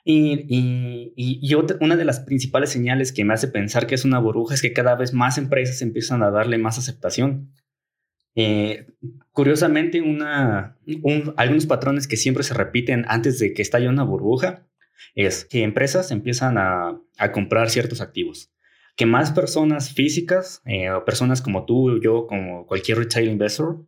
[0.04, 4.18] Y, y, y, una de las principales señales que me hace pensar que es una
[4.18, 7.52] burbuja es que cada vez más empresas empiezan a darle más aceptación.
[8.36, 8.86] Eh,
[9.32, 10.02] curiosamente,
[11.36, 14.66] algunos patrones que siempre se repiten antes de que estalle una burbuja
[15.14, 17.00] es que empresas empiezan a,
[17.32, 18.52] comprar ciertos activos,
[18.94, 23.84] que más personas físicas, eh, personas como tú, yo, como cualquier retail investor,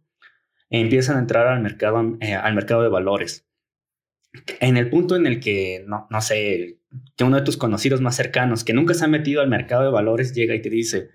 [0.71, 3.49] empiezan a entrar al mercado, eh, al mercado de valores
[4.61, 6.79] en el punto en el que, no sé,
[7.17, 9.91] que uno de tus conocidos más cercanos, que nunca se ha metido al mercado de
[9.91, 11.11] valores, llega y te dice,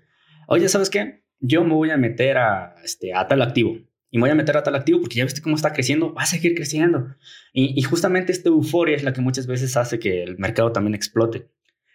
[0.46, 1.23] oye, ¿sabes qué?
[1.46, 3.76] Yo me voy a meter a, este, a tal activo.
[4.10, 6.22] Y me voy a meter a tal activo porque ya viste cómo está creciendo, va
[6.22, 7.14] a seguir creciendo.
[7.52, 11.50] Y, justamente esta euforia es la que muchas veces hace que el mercado también explote.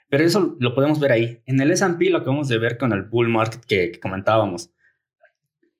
[0.10, 1.42] Pero eso lo podemos ver ahí.
[1.46, 4.72] En el S&P lo acabamos de ver con el bull market que, que comentábamos.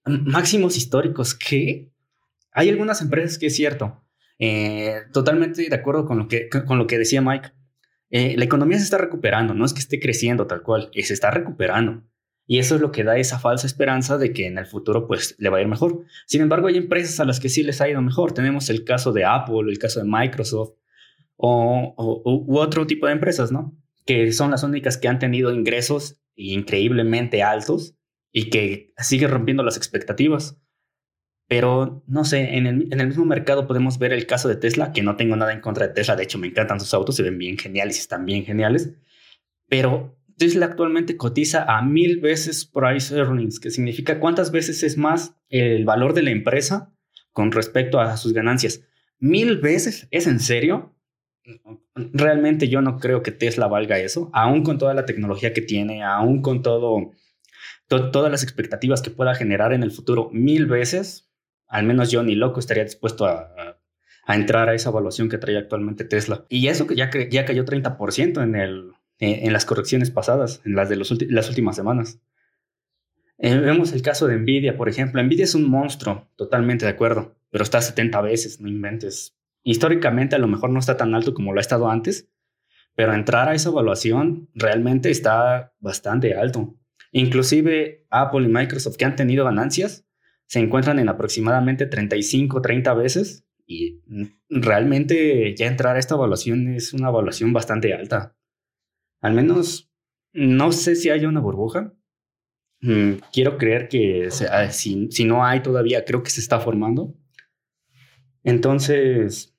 [0.06, 1.92] Máximos históricos, ¿qué?
[2.52, 4.02] Hay algunas empresas que es cierto,
[4.40, 7.52] eh, totalmente de acuerdo con lo que, con lo que decía Mike.
[8.10, 11.30] Eh, la economía se está recuperando, no es que esté creciendo tal cual, se está
[11.30, 12.04] recuperando.
[12.52, 15.36] Y eso es lo que da esa falsa esperanza de que en el futuro pues
[15.38, 16.06] le va a ir mejor.
[16.26, 18.32] Sin embargo, hay empresas a las que sí les ha ido mejor.
[18.32, 20.72] Tenemos el caso de Apple, el caso de Microsoft
[21.36, 21.94] o,
[22.26, 23.78] u otro tipo de empresas, ¿no?
[24.04, 27.94] Que son las únicas que han tenido ingresos increíblemente altos
[28.32, 30.60] y que siguen rompiendo las expectativas.
[31.48, 34.92] Pero no sé, en el, en el, mismo mercado podemos ver el caso de Tesla,
[34.92, 37.22] que no tengo nada en contra de Tesla, de hecho me encantan sus autos, se
[37.22, 38.96] ven bien geniales y están bien geniales,
[39.68, 45.36] pero Tesla actualmente cotiza a mil veces price earnings, que significa cuántas veces es más
[45.50, 46.92] el valor de la empresa
[47.32, 48.82] con respecto a sus ganancias.
[49.20, 50.96] Mil veces, ¿es en serio?
[51.94, 56.04] Realmente yo no creo que Tesla valga eso, aún con toda la tecnología que tiene,
[56.04, 57.12] aún con todo,
[57.88, 61.30] todas las expectativas que pueda generar en el futuro, mil veces
[61.70, 63.78] al menos yo ni loco estaría dispuesto a,
[64.28, 66.46] entrar a esa evaluación que trae actualmente Tesla.
[66.50, 70.90] Y eso que ya, ya cayó 30% en, el, en las correcciones pasadas, en las
[70.90, 72.20] de las últimas semanas.
[73.38, 75.24] Eh, vemos el caso de Nvidia, por ejemplo.
[75.24, 79.38] Nvidia es un monstruo, totalmente de acuerdo, pero está 70 veces, no inventes.
[79.64, 82.30] Históricamente a lo mejor no está tan alto como lo ha estado antes,
[82.96, 86.76] pero entrar a esa evaluación realmente está bastante alto.
[87.12, 90.06] Inclusive Apple y Microsoft que han tenido ganancias
[90.46, 94.02] se encuentran en aproximadamente 35, 30 veces y
[94.50, 98.36] realmente ya entrar a esta evaluación es una evaluación bastante alta.
[99.22, 99.92] Al menos
[100.34, 101.94] no sé si haya una burbuja.
[102.82, 107.16] Mm, quiero creer que ah, si, no hay todavía, creo que se está formando.
[108.44, 109.58] Entonces,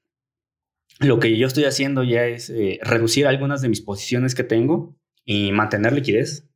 [1.00, 4.96] lo que yo estoy haciendo ya es eh, reducir algunas de mis posiciones que tengo
[5.24, 6.50] y mantener liquidez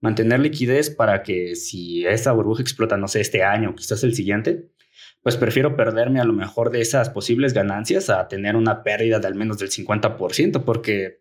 [0.00, 4.70] mantener liquidez para que si esta burbuja explota, no sé, este año, quizás el siguiente,
[5.22, 9.26] pues prefiero perderme a lo mejor de esas posibles ganancias a tener una pérdida de
[9.26, 11.18] al menos del 50%, porque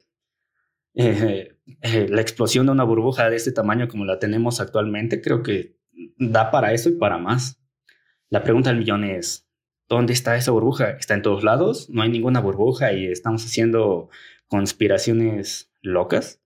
[0.95, 5.43] eh, eh, la explosión de una burbuja de este tamaño como la tenemos actualmente, creo
[5.43, 5.77] que
[6.17, 7.61] da para eso y para más.
[8.29, 9.47] La pregunta del millón es,
[9.87, 10.91] ¿dónde está esa burbuja?
[10.91, 11.89] ¿Está en todos lados?
[11.89, 14.09] ¿No hay ninguna burbuja y estamos haciendo
[14.47, 16.41] conspiraciones locas?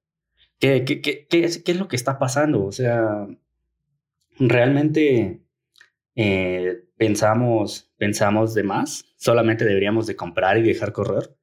[0.60, 2.64] ¿Qué, es lo que está pasando?
[2.64, 3.28] O sea,
[4.40, 5.42] realmente
[6.16, 11.36] eh, pensamos, pensamos de más, solamente deberíamos de comprar y dejar correr,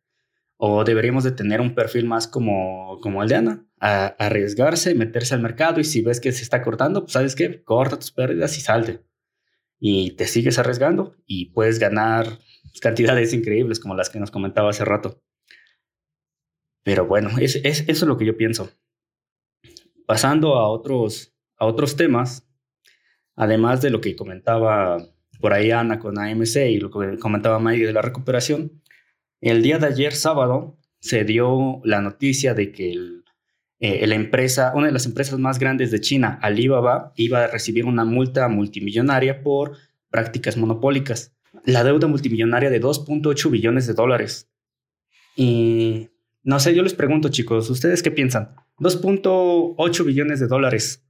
[0.63, 3.33] o deberíamos de tener un perfil más como, como el
[3.81, 7.65] a, arriesgarse, meterse al mercado y si ves que se está cortando, pues sabes qué,
[7.65, 9.03] corta tus pérdidas y salte.
[9.79, 12.27] y te sigues arriesgando y puedes ganar
[12.83, 15.23] cantidades increíbles como las que nos comentaba hace rato.
[16.85, 18.71] Pero bueno, es, eso es lo que yo pienso.
[20.07, 22.47] Pasando a otros, a otros temas,
[23.35, 24.99] además de lo que comentaba
[25.41, 28.80] por ahí Ana con AMC y lo que comentaba Mike de la recuperación,
[29.41, 32.95] el día de ayer sábado se dio la noticia de que
[33.81, 37.87] eh, la empresa, una de las empresas más grandes de China, Alibaba, iba a recibir
[37.87, 39.77] una multa multimillonaria por
[40.11, 41.35] prácticas monopólicas.
[41.65, 44.51] La deuda multimillonaria de 2.8 billones de dólares.
[45.35, 46.11] Y
[46.43, 48.55] no sé, yo les pregunto chicos, ¿ustedes qué piensan?
[48.79, 51.03] 2.8 billones de dólares.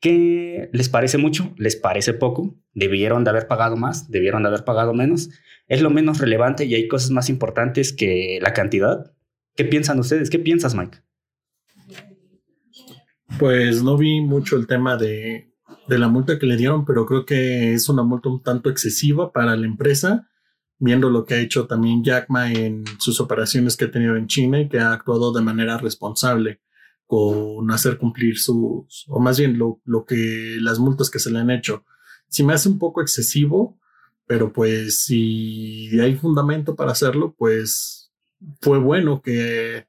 [0.00, 1.54] ¿Qué les parece mucho?
[1.56, 2.54] ¿Les parece poco?
[2.74, 4.10] ¿Debieron de haber pagado más?
[4.10, 5.30] ¿Debieron de haber pagado menos?
[5.68, 9.12] ¿Es lo menos relevante y hay cosas más importantes que la cantidad?
[9.54, 10.28] ¿Qué piensan ustedes?
[10.28, 10.98] ¿Qué piensas, Mike?
[13.38, 15.50] Pues no vi mucho el tema de,
[15.88, 19.56] la multa que le dieron, pero creo que es una multa un tanto excesiva para
[19.56, 20.28] la empresa,
[20.78, 24.26] viendo lo que ha hecho también Jack Ma en sus operaciones que ha tenido en
[24.26, 26.60] China y que ha actuado de manera responsable
[27.06, 31.38] con hacer cumplir sus, o más bien lo, lo que las multas que se le
[31.38, 31.84] han hecho.
[32.28, 33.78] Si me hace un poco excesivo,
[34.26, 38.12] pero pues si hay fundamento para hacerlo, pues
[38.60, 39.86] fue bueno que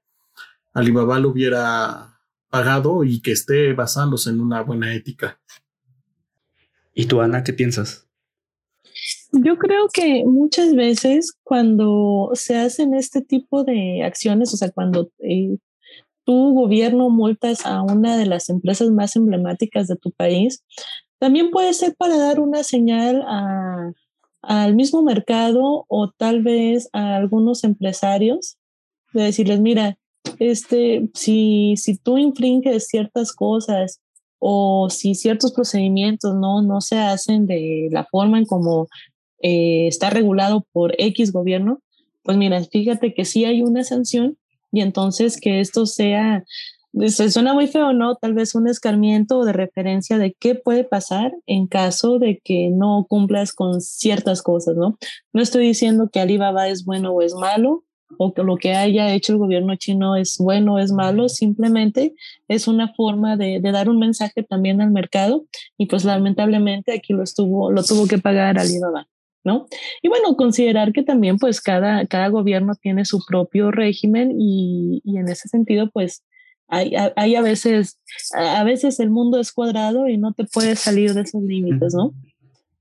[0.73, 5.39] Alibaba lo hubiera pagado y que esté basándose en una buena ética.
[6.93, 8.07] ¿Y tú, Ana, qué piensas?
[9.31, 15.11] Yo creo que muchas veces cuando se hacen este tipo de acciones, o sea, cuando
[15.19, 15.57] eh,
[16.27, 20.61] tu gobierno multas a una de las empresas más emblemáticas de tu país,
[21.19, 23.23] también puede ser para dar una señal
[24.41, 28.57] al mismo mercado o tal vez a algunos empresarios
[29.13, 29.97] de decirles, mira,
[30.37, 34.01] este, si, si tú infringes ciertas cosas
[34.37, 38.89] o si ciertos procedimientos no, no se hacen de la forma en como
[39.41, 41.79] eh, está regulado por X gobierno,
[42.23, 44.37] pues mira, fíjate que sí hay una sanción
[44.71, 46.43] y entonces que esto sea,
[47.07, 48.15] se suena muy feo, ¿no?
[48.15, 53.05] Tal vez un escarmiento de referencia de qué puede pasar en caso de que no
[53.09, 54.97] cumplas con ciertas cosas, ¿no?
[55.33, 57.83] No estoy diciendo que Alibaba es bueno o es malo,
[58.17, 62.15] o que lo que haya hecho el gobierno chino es bueno o es malo, simplemente
[62.47, 65.45] es una forma de, de, dar un mensaje también al mercado
[65.77, 69.07] y pues lamentablemente aquí lo estuvo, lo tuvo que pagar Alibaba,
[69.43, 69.67] ¿no?
[70.01, 75.17] Y bueno, considerar que también pues cada, cada gobierno tiene su propio régimen y, y
[75.17, 76.23] en ese sentido pues
[76.67, 77.99] hay, hay a veces,
[78.33, 82.13] a veces el mundo es cuadrado y no te puedes salir de esos límites, ¿no?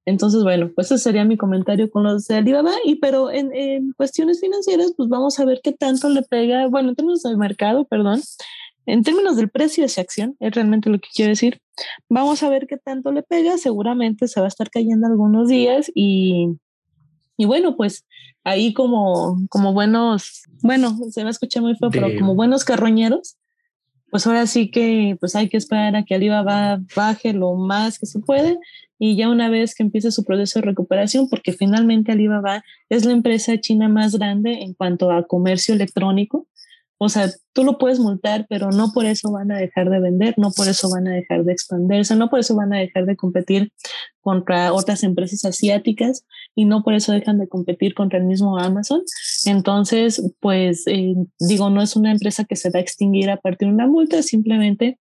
[0.06, 2.70] Entonces, bueno, pues ese sería mi comentario con los de Alibaba.
[2.84, 6.90] Y pero en, en, cuestiones financieras, pues vamos a ver qué tanto le pega, bueno,
[6.90, 8.22] en términos del mercado, perdón,
[8.86, 11.60] en términos del precio de esa acción, es realmente lo que quiero decir.
[12.08, 13.58] Vamos a ver qué tanto le pega.
[13.58, 16.56] Seguramente se va a estar cayendo algunos días y,
[17.36, 18.06] y bueno, pues
[18.44, 23.36] ahí como, como buenos, bueno, se va a escuchar muy feo, pero como buenos carroñeros,
[24.10, 28.06] pues ahora sí que pues hay que esperar a que Alibaba baje lo más que
[28.06, 28.56] se puede
[28.98, 33.12] y ya una vez que empiece su proceso de recuperación, porque finalmente Alibaba es la
[33.12, 36.46] empresa china más grande en cuanto a comercio electrónico,
[36.98, 40.34] o sea, tú lo puedes multar, pero no por eso van a dejar de vender,
[40.38, 43.16] no por eso van a dejar de expandirse, no por eso van a dejar de
[43.16, 43.72] competir
[44.20, 49.02] contra otras empresas asiáticas y no por eso dejan de competir contra el mismo Amazon.
[49.44, 53.68] Entonces, pues eh, digo, no es una empresa que se va a extinguir a partir
[53.68, 54.98] de una multa, simplemente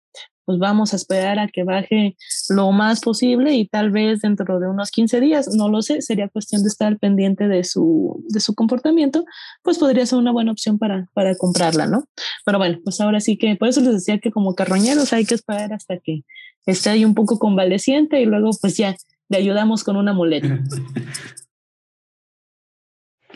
[0.45, 2.15] pues vamos a esperar a que baje
[2.49, 6.29] lo más posible y tal vez dentro de unos 15 días, no lo sé, sería
[6.29, 9.25] cuestión de estar pendiente de su, de su comportamiento,
[9.61, 12.05] pues podría ser una buena opción para, para comprarla, ¿no?
[12.45, 15.35] Pero bueno, pues ahora sí que, por eso les decía que como carroñeros hay que
[15.35, 16.23] esperar hasta que
[16.65, 18.95] esté ahí un poco convaleciente y luego pues ya
[19.29, 20.59] le ayudamos con una muleta.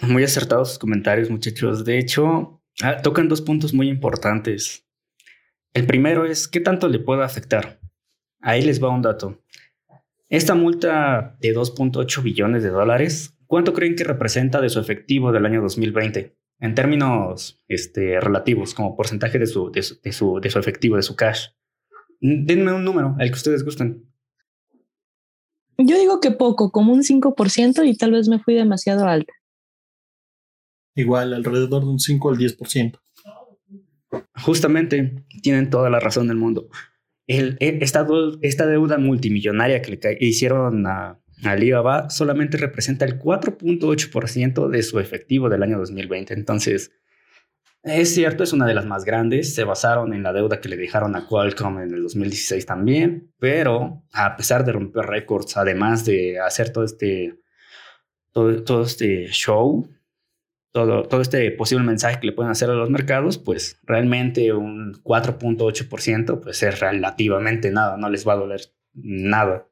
[0.01, 1.83] Muy acertados sus comentarios, muchachos.
[1.83, 4.86] De hecho, ah, tocan dos puntos muy importantes.
[5.77, 7.79] El primero es, ¿qué tanto le puede afectar?
[8.41, 9.43] Ahí les va un dato.
[10.27, 15.45] Esta multa de 2.8 billones de dólares, ¿cuánto creen que representa de su efectivo del
[15.45, 16.35] año 2020?
[16.61, 19.99] En términos este, relativos, como porcentaje de su, de su,
[20.41, 21.49] de, su, efectivo, de su cash.
[22.21, 24.03] Denme un número, el que ustedes gusten.
[25.77, 29.31] Yo digo que poco, como un 5% y tal vez me fui demasiado alta.
[30.95, 32.99] Igual, alrededor de un 5 al 10%.
[34.43, 36.69] Justamente, tienen toda la razón del mundo.
[37.27, 38.05] E, esta,
[38.65, 45.61] deuda multimillonaria que le hicieron a, Alibaba solamente representa el 4.8% de su efectivo del
[45.63, 46.33] año 2020.
[46.33, 46.91] Entonces,
[47.83, 49.53] Es cierto, es una de las más grandes.
[49.53, 54.03] Se basaron en la deuda que le dejaron a Qualcomm en el 2016 también, pero
[54.13, 57.39] a pesar de romper récords, además de hacer todo este,
[58.31, 59.87] todo este show,
[60.77, 64.93] todo, todo este posible mensaje que le pueden hacer a los mercados, pues realmente un
[65.01, 68.61] 4.8% pues es relativamente nada, no les va a doler
[68.93, 69.65] nada.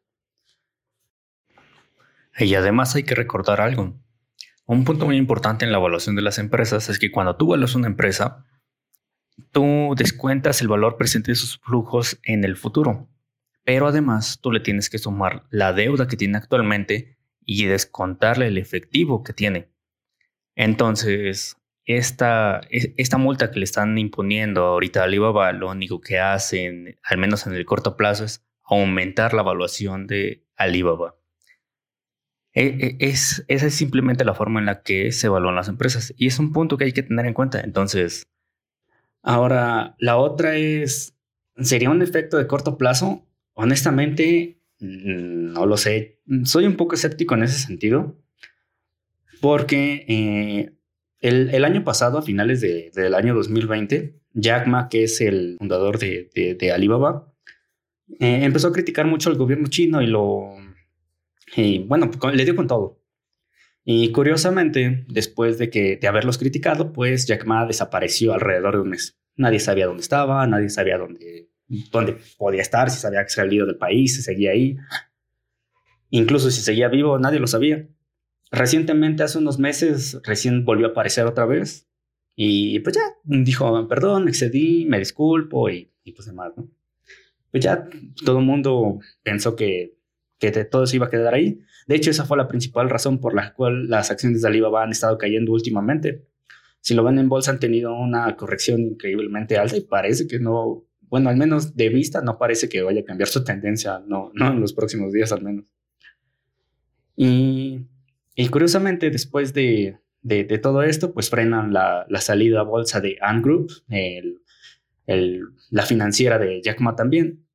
[2.40, 3.94] Y además hay que recordar algo.
[4.66, 7.76] Un punto muy importante en la evaluación de las empresas es que cuando tú evalúas
[7.76, 8.44] una empresa,
[9.52, 13.08] tú descuentas el valor presente de sus flujos en el futuro.
[13.64, 18.58] Pero además tú le tienes que sumar la deuda que tiene actualmente y descontarle el
[18.58, 19.75] efectivo que tiene.
[20.56, 26.98] Entonces, esta, esta multa que le están imponiendo ahorita a Alibaba, lo único que hacen,
[27.04, 31.16] al menos en el corto plazo, es aumentar la evaluación de Alibaba.
[32.54, 36.14] E, e, es, esa es simplemente la forma en la que se evalúan las empresas
[36.18, 37.60] y es un punto que hay que tener en cuenta.
[37.60, 38.28] Entonces,
[39.22, 41.16] ahora la otra es,
[41.58, 43.28] ¿sería un efecto de corto plazo?
[43.54, 46.22] Honestamente, no lo sé.
[46.46, 48.16] Soy un poco escéptico en ese sentido
[49.46, 50.74] porque eh,
[51.20, 56.72] el, año pasado, a finales del año 2020, Jack Ma, que es el fundador de,
[56.74, 57.32] Alibaba,
[58.20, 60.56] eh, empezó a criticar mucho al gobierno chino y lo
[61.56, 63.04] y bueno, le dio con todo.
[63.84, 68.90] Y curiosamente, después de, que, de haberlos criticado, pues Jack Ma desapareció alrededor de un
[68.90, 69.16] mes.
[69.36, 71.52] Nadie sabía dónde estaba, nadie sabía dónde,
[71.92, 74.76] dónde podía estar, si se había salido del país, si seguía ahí.
[76.10, 77.88] Incluso si seguía vivo, nadie lo sabía.
[78.52, 81.88] Recientemente, hace unos meses, recién volvió a aparecer otra vez.
[82.36, 86.70] Y pues ya dijo, perdón, excedí, me disculpo y, y pues demás, ¿no?
[87.52, 87.88] Pues ya
[88.26, 89.96] todo el mundo pensó que
[90.40, 91.62] que todo se iba a quedar ahí.
[91.88, 94.92] De hecho, esa fue la principal razón por la cual las acciones de Alibaba han
[94.92, 96.28] estado cayendo últimamente.
[96.82, 100.86] Si lo ven en bolsa, han tenido una corrección increíblemente alta y parece que no,
[101.02, 104.52] bueno, al menos de vista, no parece que vaya a cambiar su tendencia, no, no
[104.52, 105.66] en los próximos días al menos.
[107.16, 107.88] Y,
[108.36, 113.18] y curiosamente, después de, de, todo esto, pues frenan la, la, salida a bolsa de
[113.22, 114.42] Ant Group, el,
[115.08, 117.46] el, la financiera de Jack Ma también.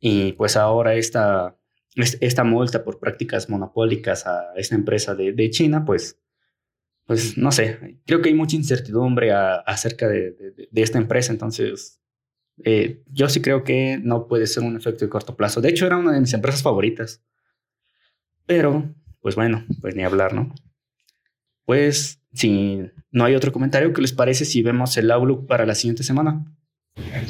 [0.00, 1.58] Y pues ahora esta,
[1.96, 6.18] esta multa por prácticas monopólicas a esta empresa de, China, pues,
[7.06, 12.00] pues no sé, creo que hay mucha incertidumbre acerca de, esta empresa, entonces
[12.64, 15.60] eh, yo sí creo que no puede ser un efecto de corto plazo.
[15.60, 17.22] De hecho, era una de mis empresas favoritas,
[18.46, 18.94] pero
[19.26, 20.54] pues bueno, pues ni hablar, ¿no?
[21.64, 22.78] Pues si
[23.10, 26.44] no hay otro comentario, ¿qué les parece si vemos el outlook para la siguiente semana?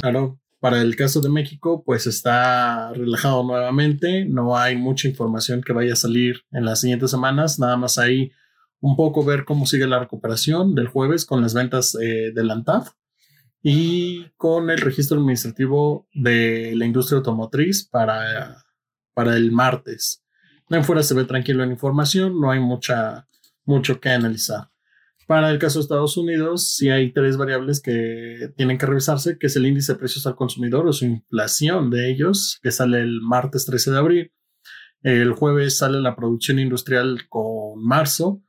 [0.03, 5.73] Claro, para el caso de México, pues está relajado nuevamente, no hay mucha información que
[5.73, 8.31] vaya a salir en las siguientes semanas, nada más ahí
[8.81, 12.91] un poco ver cómo sigue la recuperación del jueves con las ventas eh, del ANTAF
[13.63, 18.67] y con el registro administrativo de la industria automotriz para,
[19.15, 20.26] para el martes.
[20.69, 23.29] En fuera se ve tranquilo en información, no hay mucha,
[23.65, 24.71] mucho que analizar.
[25.27, 29.49] Para el caso de Estados Unidos, sí hay tres variables que tienen que revisarse, que
[29.49, 33.21] es el índice de precios al consumidor o su inflación de ellos, que sale el
[33.21, 34.33] martes 13 de abril.
[35.03, 38.43] El jueves sale la producción industrial con marzo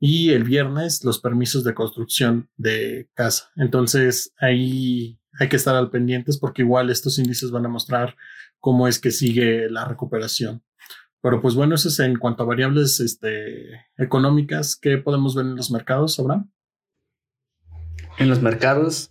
[0.00, 3.50] y el viernes los permisos de construcción de casa.
[3.56, 8.16] Entonces ahí hay que estar al pendientes porque igual estos índices van a mostrar
[8.58, 10.62] cómo es que sigue la recuperación.
[11.24, 14.76] Pero pues bueno, eso es en cuanto a variables este, económicas.
[14.76, 16.50] ¿Qué podemos ver en los mercados, Abraham?
[18.18, 19.10] En los mercados,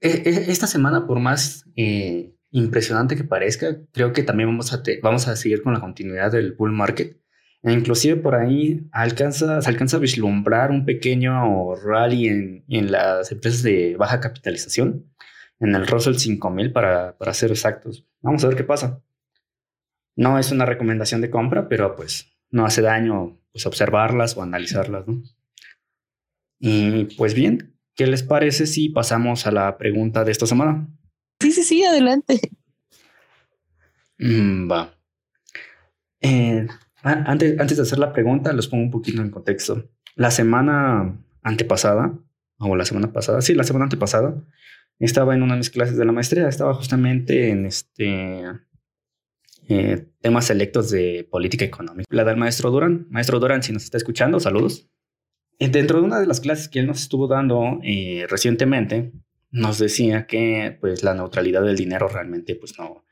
[0.00, 4.82] e, e, esta semana, por más eh, impresionante que parezca, creo que también vamos a,
[5.02, 7.20] vamos a seguir con la continuidad del bull market.
[7.62, 13.30] E inclusive por ahí alcanza, se alcanza a vislumbrar un pequeño rally en, en las
[13.30, 15.12] empresas de baja capitalización,
[15.60, 18.06] en el Russell 5000 para, para ser exactos.
[18.22, 19.02] Vamos a ver qué pasa.
[20.16, 25.06] No es una recomendación de compra, pero pues no hace daño pues, observarlas o analizarlas,
[25.06, 25.22] ¿no?
[26.58, 30.88] Y pues bien, ¿qué les parece si pasamos a la pregunta de esta semana?
[31.40, 32.40] Sí, sí, sí, adelante.
[34.18, 34.94] Mm, va.
[36.20, 36.68] Eh,
[37.02, 39.90] antes, antes de hacer la pregunta, los pongo un poquito en contexto.
[40.14, 42.16] La semana antepasada,
[42.58, 44.34] o la semana pasada, sí, la semana antepasada,
[45.00, 48.44] estaba en una de mis clases de la maestría, estaba justamente en este
[49.72, 52.06] eh, temas selectos de política económica.
[52.10, 53.06] La del maestro Durán.
[53.10, 54.88] Maestro Durán, si nos está escuchando, saludos.
[55.58, 59.12] Eh, dentro de una de las clases que él nos estuvo dando eh, recientemente,
[59.50, 63.04] nos decía que pues, la neutralidad del dinero realmente pues, no,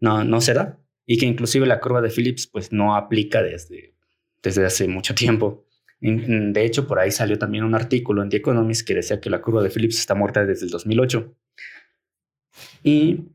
[0.00, 3.94] no, no se da y que inclusive la curva de Phillips pues, no aplica desde,
[4.42, 5.66] desde hace mucho tiempo.
[6.00, 9.40] De hecho, por ahí salió también un artículo en The Economist que decía que la
[9.40, 11.32] curva de Phillips está muerta desde el 2008.
[12.82, 13.28] Y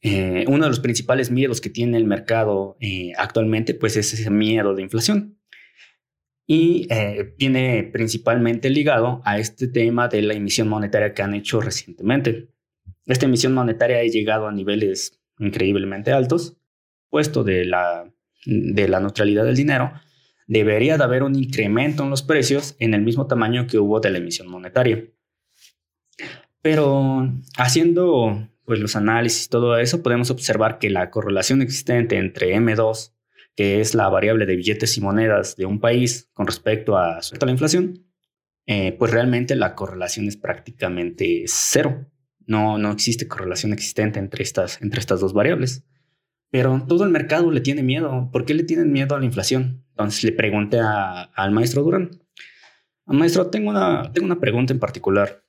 [0.00, 4.30] eh, uno de los principales miedos que tiene el mercado eh, actualmente, pues es ese
[4.30, 5.38] miedo de inflación.
[6.46, 11.60] Y eh, viene principalmente ligado a este tema de la emisión monetaria que han hecho
[11.60, 12.48] recientemente.
[13.06, 16.56] Esta emisión monetaria ha llegado a niveles increíblemente altos,
[17.10, 18.10] puesto de la,
[18.46, 19.92] de la neutralidad del dinero,
[20.46, 24.10] debería de haber un incremento en los precios en el mismo tamaño que hubo de
[24.10, 25.04] la emisión monetaria.
[26.62, 33.14] Pero haciendo pues los análisis todo eso, podemos observar que la correlación existente entre M2,
[33.56, 37.50] que es la variable de billetes y monedas de un país con respecto a, la
[37.50, 38.04] inflación,
[38.66, 42.10] eh, pues realmente la correlación es prácticamente cero.
[42.44, 45.86] No, no existe correlación existente entre estas, entre estas dos variables.
[46.50, 48.28] Pero todo el mercado le tiene miedo.
[48.30, 49.82] ¿Por qué le tienen miedo a la inflación?
[49.92, 52.10] Entonces le pregunté al maestro Durán.
[53.06, 55.42] Maestro, tengo una, tengo una pregunta en particular.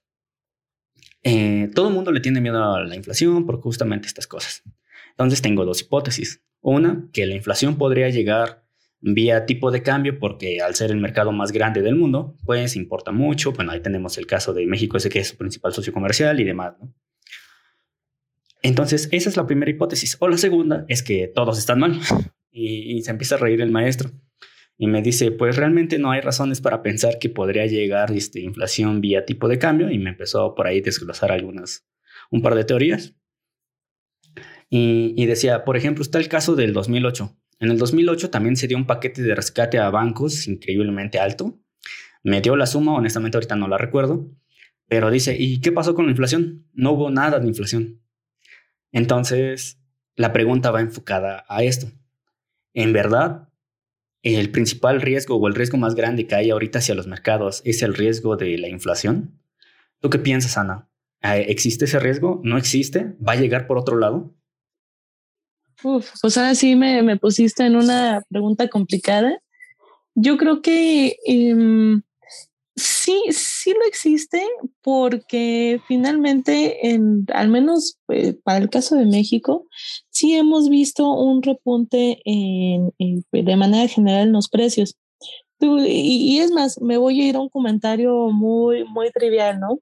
[1.24, 4.64] Eh, todo el mundo le tiene miedo a la inflación por justamente estas cosas.
[5.12, 6.42] Entonces tengo dos hipótesis.
[6.62, 8.66] Una, que la inflación podría llegar
[9.02, 13.12] vía tipo de cambio porque al ser el mercado más grande del mundo, pues importa
[13.12, 13.54] mucho.
[13.54, 16.44] Bueno, ahí tenemos el caso de México, ese que es su principal socio comercial y
[16.44, 16.74] demás.
[18.62, 20.18] Entonces, esa es la primera hipótesis.
[20.20, 22.00] O la segunda es que todos están mal
[22.52, 24.12] y se empieza a reír el maestro
[24.82, 29.02] y me dice, pues realmente no hay razones para pensar que podría llegar este, inflación
[29.02, 31.86] vía tipo de cambio y me empezó por ahí a desglosar algunas,
[32.32, 33.14] un par de teorías.
[34.70, 37.38] Y, decía, por ejemplo, está el caso del 2008.
[37.60, 41.60] En el 2008 también se dio un paquete de rescate a bancos increíblemente alto.
[42.24, 44.32] Me dio la suma, honestamente ahorita no la recuerdo,
[44.88, 46.68] pero dice, ¿y qué pasó con la inflación?
[46.72, 48.02] No hubo nada de inflación.
[48.94, 49.82] Entonces,
[50.16, 51.92] la pregunta va enfocada a esto.
[52.74, 53.49] ¿En verdad
[54.24, 57.82] el principal riesgo o el riesgo más grande que hay ahorita hacia los mercados es
[57.82, 59.40] el riesgo de la inflación.
[60.00, 60.90] ¿Tú qué piensas, Ana?
[61.22, 62.42] Ah, ¿Existe ese riesgo?
[62.44, 63.16] ¿No existe?
[63.26, 64.36] ¿Va a llegar por otro lado?
[65.84, 69.42] Uf, pues ahora sí me, pusiste en una pregunta complicada.
[70.16, 72.02] Yo creo que em,
[72.76, 74.44] sí, sí lo existe
[74.82, 79.68] porque finalmente, en, al menos eh, para el caso de México,
[80.20, 82.92] sí hemos visto un repunte en,
[83.32, 84.98] de manera general en los precios.
[85.62, 89.80] Y, y, es más, me voy a ir a un comentario muy, muy trivial, ¿no?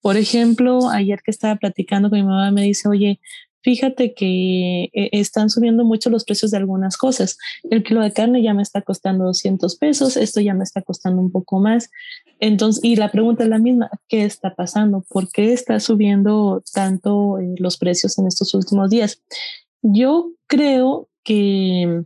[0.00, 3.20] Por ejemplo, ayer que estaba platicando con mi mamá, me dice, oye,
[3.62, 7.36] fíjate que eh, están subiendo mucho los precios de algunas cosas.
[7.68, 11.20] El kilo de carne ya me está costando 200 pesos, esto ya me está costando
[11.20, 11.90] un poco más.
[12.38, 15.04] Entonces, y la pregunta es la misma, ¿qué está pasando?
[15.08, 19.22] ¿Por qué está subiendo tanto eh, los precios en estos últimos días?
[19.82, 22.04] Yo creo que,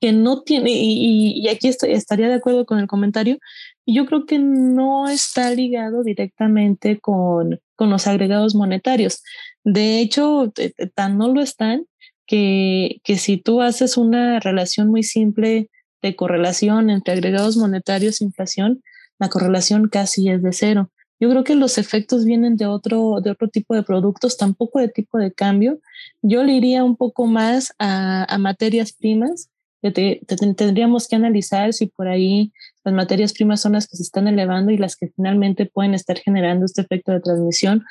[0.00, 3.38] que no tiene, y, aquí estaría de acuerdo con el comentario,
[3.86, 9.22] yo creo que no está ligado directamente con, con los agregados monetarios.
[9.62, 10.52] De hecho,
[10.94, 11.86] tan no lo están
[12.26, 15.70] que, que si tú haces una relación muy simple
[16.02, 18.82] de correlación entre agregados monetarios e inflación,
[19.18, 20.90] la correlación casi es de cero.
[21.24, 24.88] Yo creo que los efectos vienen de otro, de otro tipo de productos, tampoco de
[24.88, 25.80] tipo de cambio.
[26.20, 29.48] Yo le iría un poco más a, a materias primas
[29.92, 32.52] tendríamos que analizar si por ahí
[32.84, 36.18] las materias primas son las que se están elevando y las que finalmente pueden estar
[36.18, 37.84] generando este efecto de transmisión.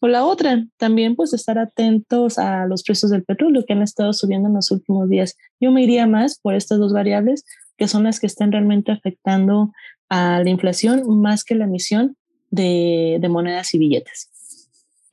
[0.00, 4.12] O la otra, también pues estar atentos a los precios del petróleo que han estado
[4.12, 5.36] subiendo en los últimos días.
[5.60, 7.44] Yo me iría más por estas dos variables
[7.76, 9.72] que son las que están realmente afectando
[10.08, 12.16] a la inflación más que la emisión
[12.56, 14.30] de, monedas y billetes.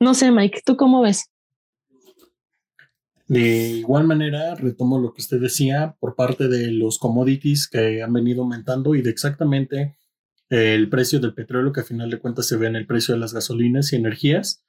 [0.00, 1.30] No sé, Mike, ¿tú cómo ves?
[3.26, 8.12] De igual manera, retomo lo que usted decía por parte de los commodities que han
[8.12, 9.96] venido aumentando y de exactamente
[10.50, 13.20] el precio del petróleo que a final de cuentas se ve en el precio de
[13.20, 14.62] las gasolinas y energías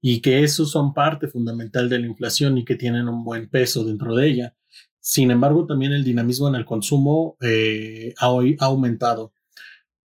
[0.00, 3.84] y que esos son parte fundamental de la inflación y que tienen un buen peso
[3.84, 4.56] dentro de ella.
[4.98, 8.26] Sin embargo, también el dinamismo en el consumo eh, ha
[8.64, 9.32] aumentado.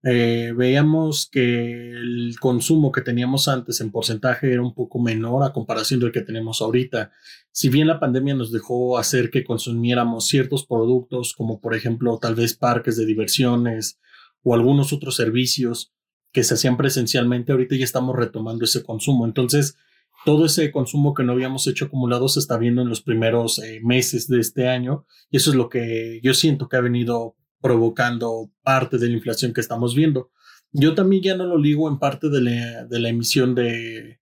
[0.08, 5.52] Eh, veíamos que el consumo que teníamos antes en porcentaje era un poco menor a
[5.52, 7.10] comparación del que tenemos ahorita.
[7.50, 12.36] Si bien la pandemia nos dejó hacer que consumiéramos ciertos productos, como por ejemplo tal
[12.36, 13.98] vez parques de diversiones
[14.44, 15.92] o algunos otros servicios
[16.30, 19.26] que se hacían presencialmente, ahorita ya estamos retomando ese consumo.
[19.26, 19.76] Entonces,
[20.24, 23.80] todo ese consumo que no habíamos hecho acumulado se está viendo en los primeros eh,
[23.82, 28.50] meses de este año y eso es lo que yo siento que ha venido provocando
[28.62, 30.30] parte de la inflación que estamos viendo.
[30.72, 34.18] Yo también ya no lo ligo en parte de la, emisión de,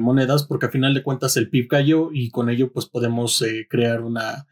[0.00, 3.66] monedas, porque a final de cuentas el PIB cayó y con ello pues podemos eh,
[3.68, 4.46] crear una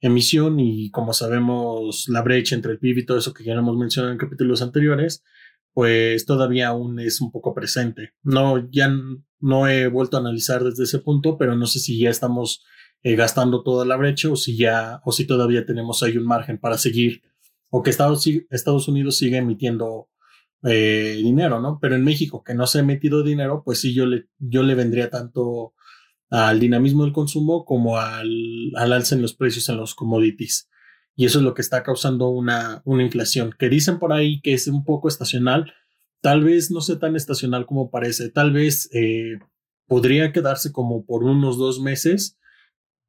[0.00, 3.76] emisión y como sabemos la brecha entre el PIB y todo eso que ya hemos
[3.76, 5.22] mencionado en capítulos anteriores,
[5.72, 8.12] pues todavía aún es un poco presente.
[8.22, 8.94] No, ya
[9.40, 12.64] no he vuelto a analizar desde ese punto, pero no sé si ya estamos
[13.02, 16.58] eh, gastando toda la brecha o si ya, o si todavía tenemos ahí un margen
[16.58, 17.22] para seguir,
[17.70, 20.08] o que Estados, Unidos sigue emitiendo
[20.62, 21.78] eh, dinero, ¿no?
[21.80, 24.74] Pero en México, que no se ha emitido dinero, pues sí, yo le, yo le
[24.74, 25.74] vendría tanto
[26.30, 30.68] al dinamismo del consumo como al, al alza en los precios en los commodities.
[31.14, 34.54] Y eso es lo que está causando una, una inflación, que dicen por ahí que
[34.54, 35.72] es un poco estacional,
[36.20, 39.38] tal vez no sea tan estacional como parece, tal vez eh,
[39.86, 42.38] podría quedarse como por unos dos meses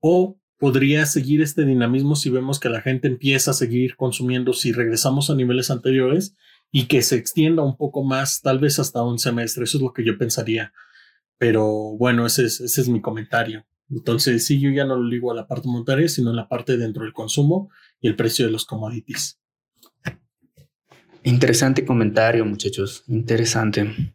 [0.05, 4.73] o podría seguir este dinamismo si vemos que la gente empieza a seguir consumiendo, si
[4.73, 6.35] regresamos a niveles anteriores
[6.73, 9.93] y que se extienda un poco más, tal vez hasta un semestre, eso es lo
[9.93, 10.73] que yo pensaría.
[11.37, 11.65] Pero
[11.97, 13.65] bueno, ese es, ese es mi comentario.
[13.89, 16.75] Entonces, sí, yo ya no lo ligo a la parte monetaria, sino en la parte
[16.75, 17.69] dentro del consumo
[18.01, 19.39] y el precio de los commodities.
[21.23, 23.05] Interesante comentario, muchachos.
[23.07, 24.13] Interesante.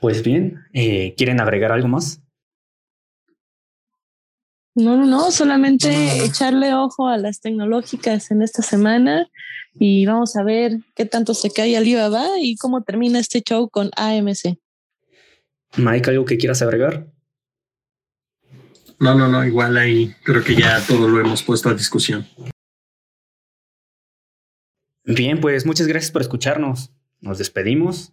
[0.00, 2.22] Pues bien, eh, ¿quieren agregar algo más?
[4.78, 9.28] No, no, no, solamente echarle ojo a las tecnológicas en esta semana
[9.74, 13.90] y vamos a ver qué tanto se cae Alibaba y cómo termina este show con
[13.96, 14.56] AMC.
[15.78, 17.08] Mike, ¿algo que quieras agregar?
[19.00, 22.24] No, no, no, igual ahí creo que ya todo lo hemos puesto a discusión.
[25.02, 26.92] Bien, pues muchas gracias por escucharnos.
[27.20, 28.12] Nos despedimos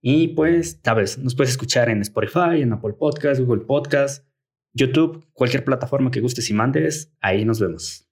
[0.00, 4.27] y pues, sabes, nos puedes escuchar en Spotify, en Apple Podcast, Google Podcast,
[4.72, 7.12] YouTube, cualquier plataforma que gustes y mandes.
[7.20, 8.07] Ahí nos vemos.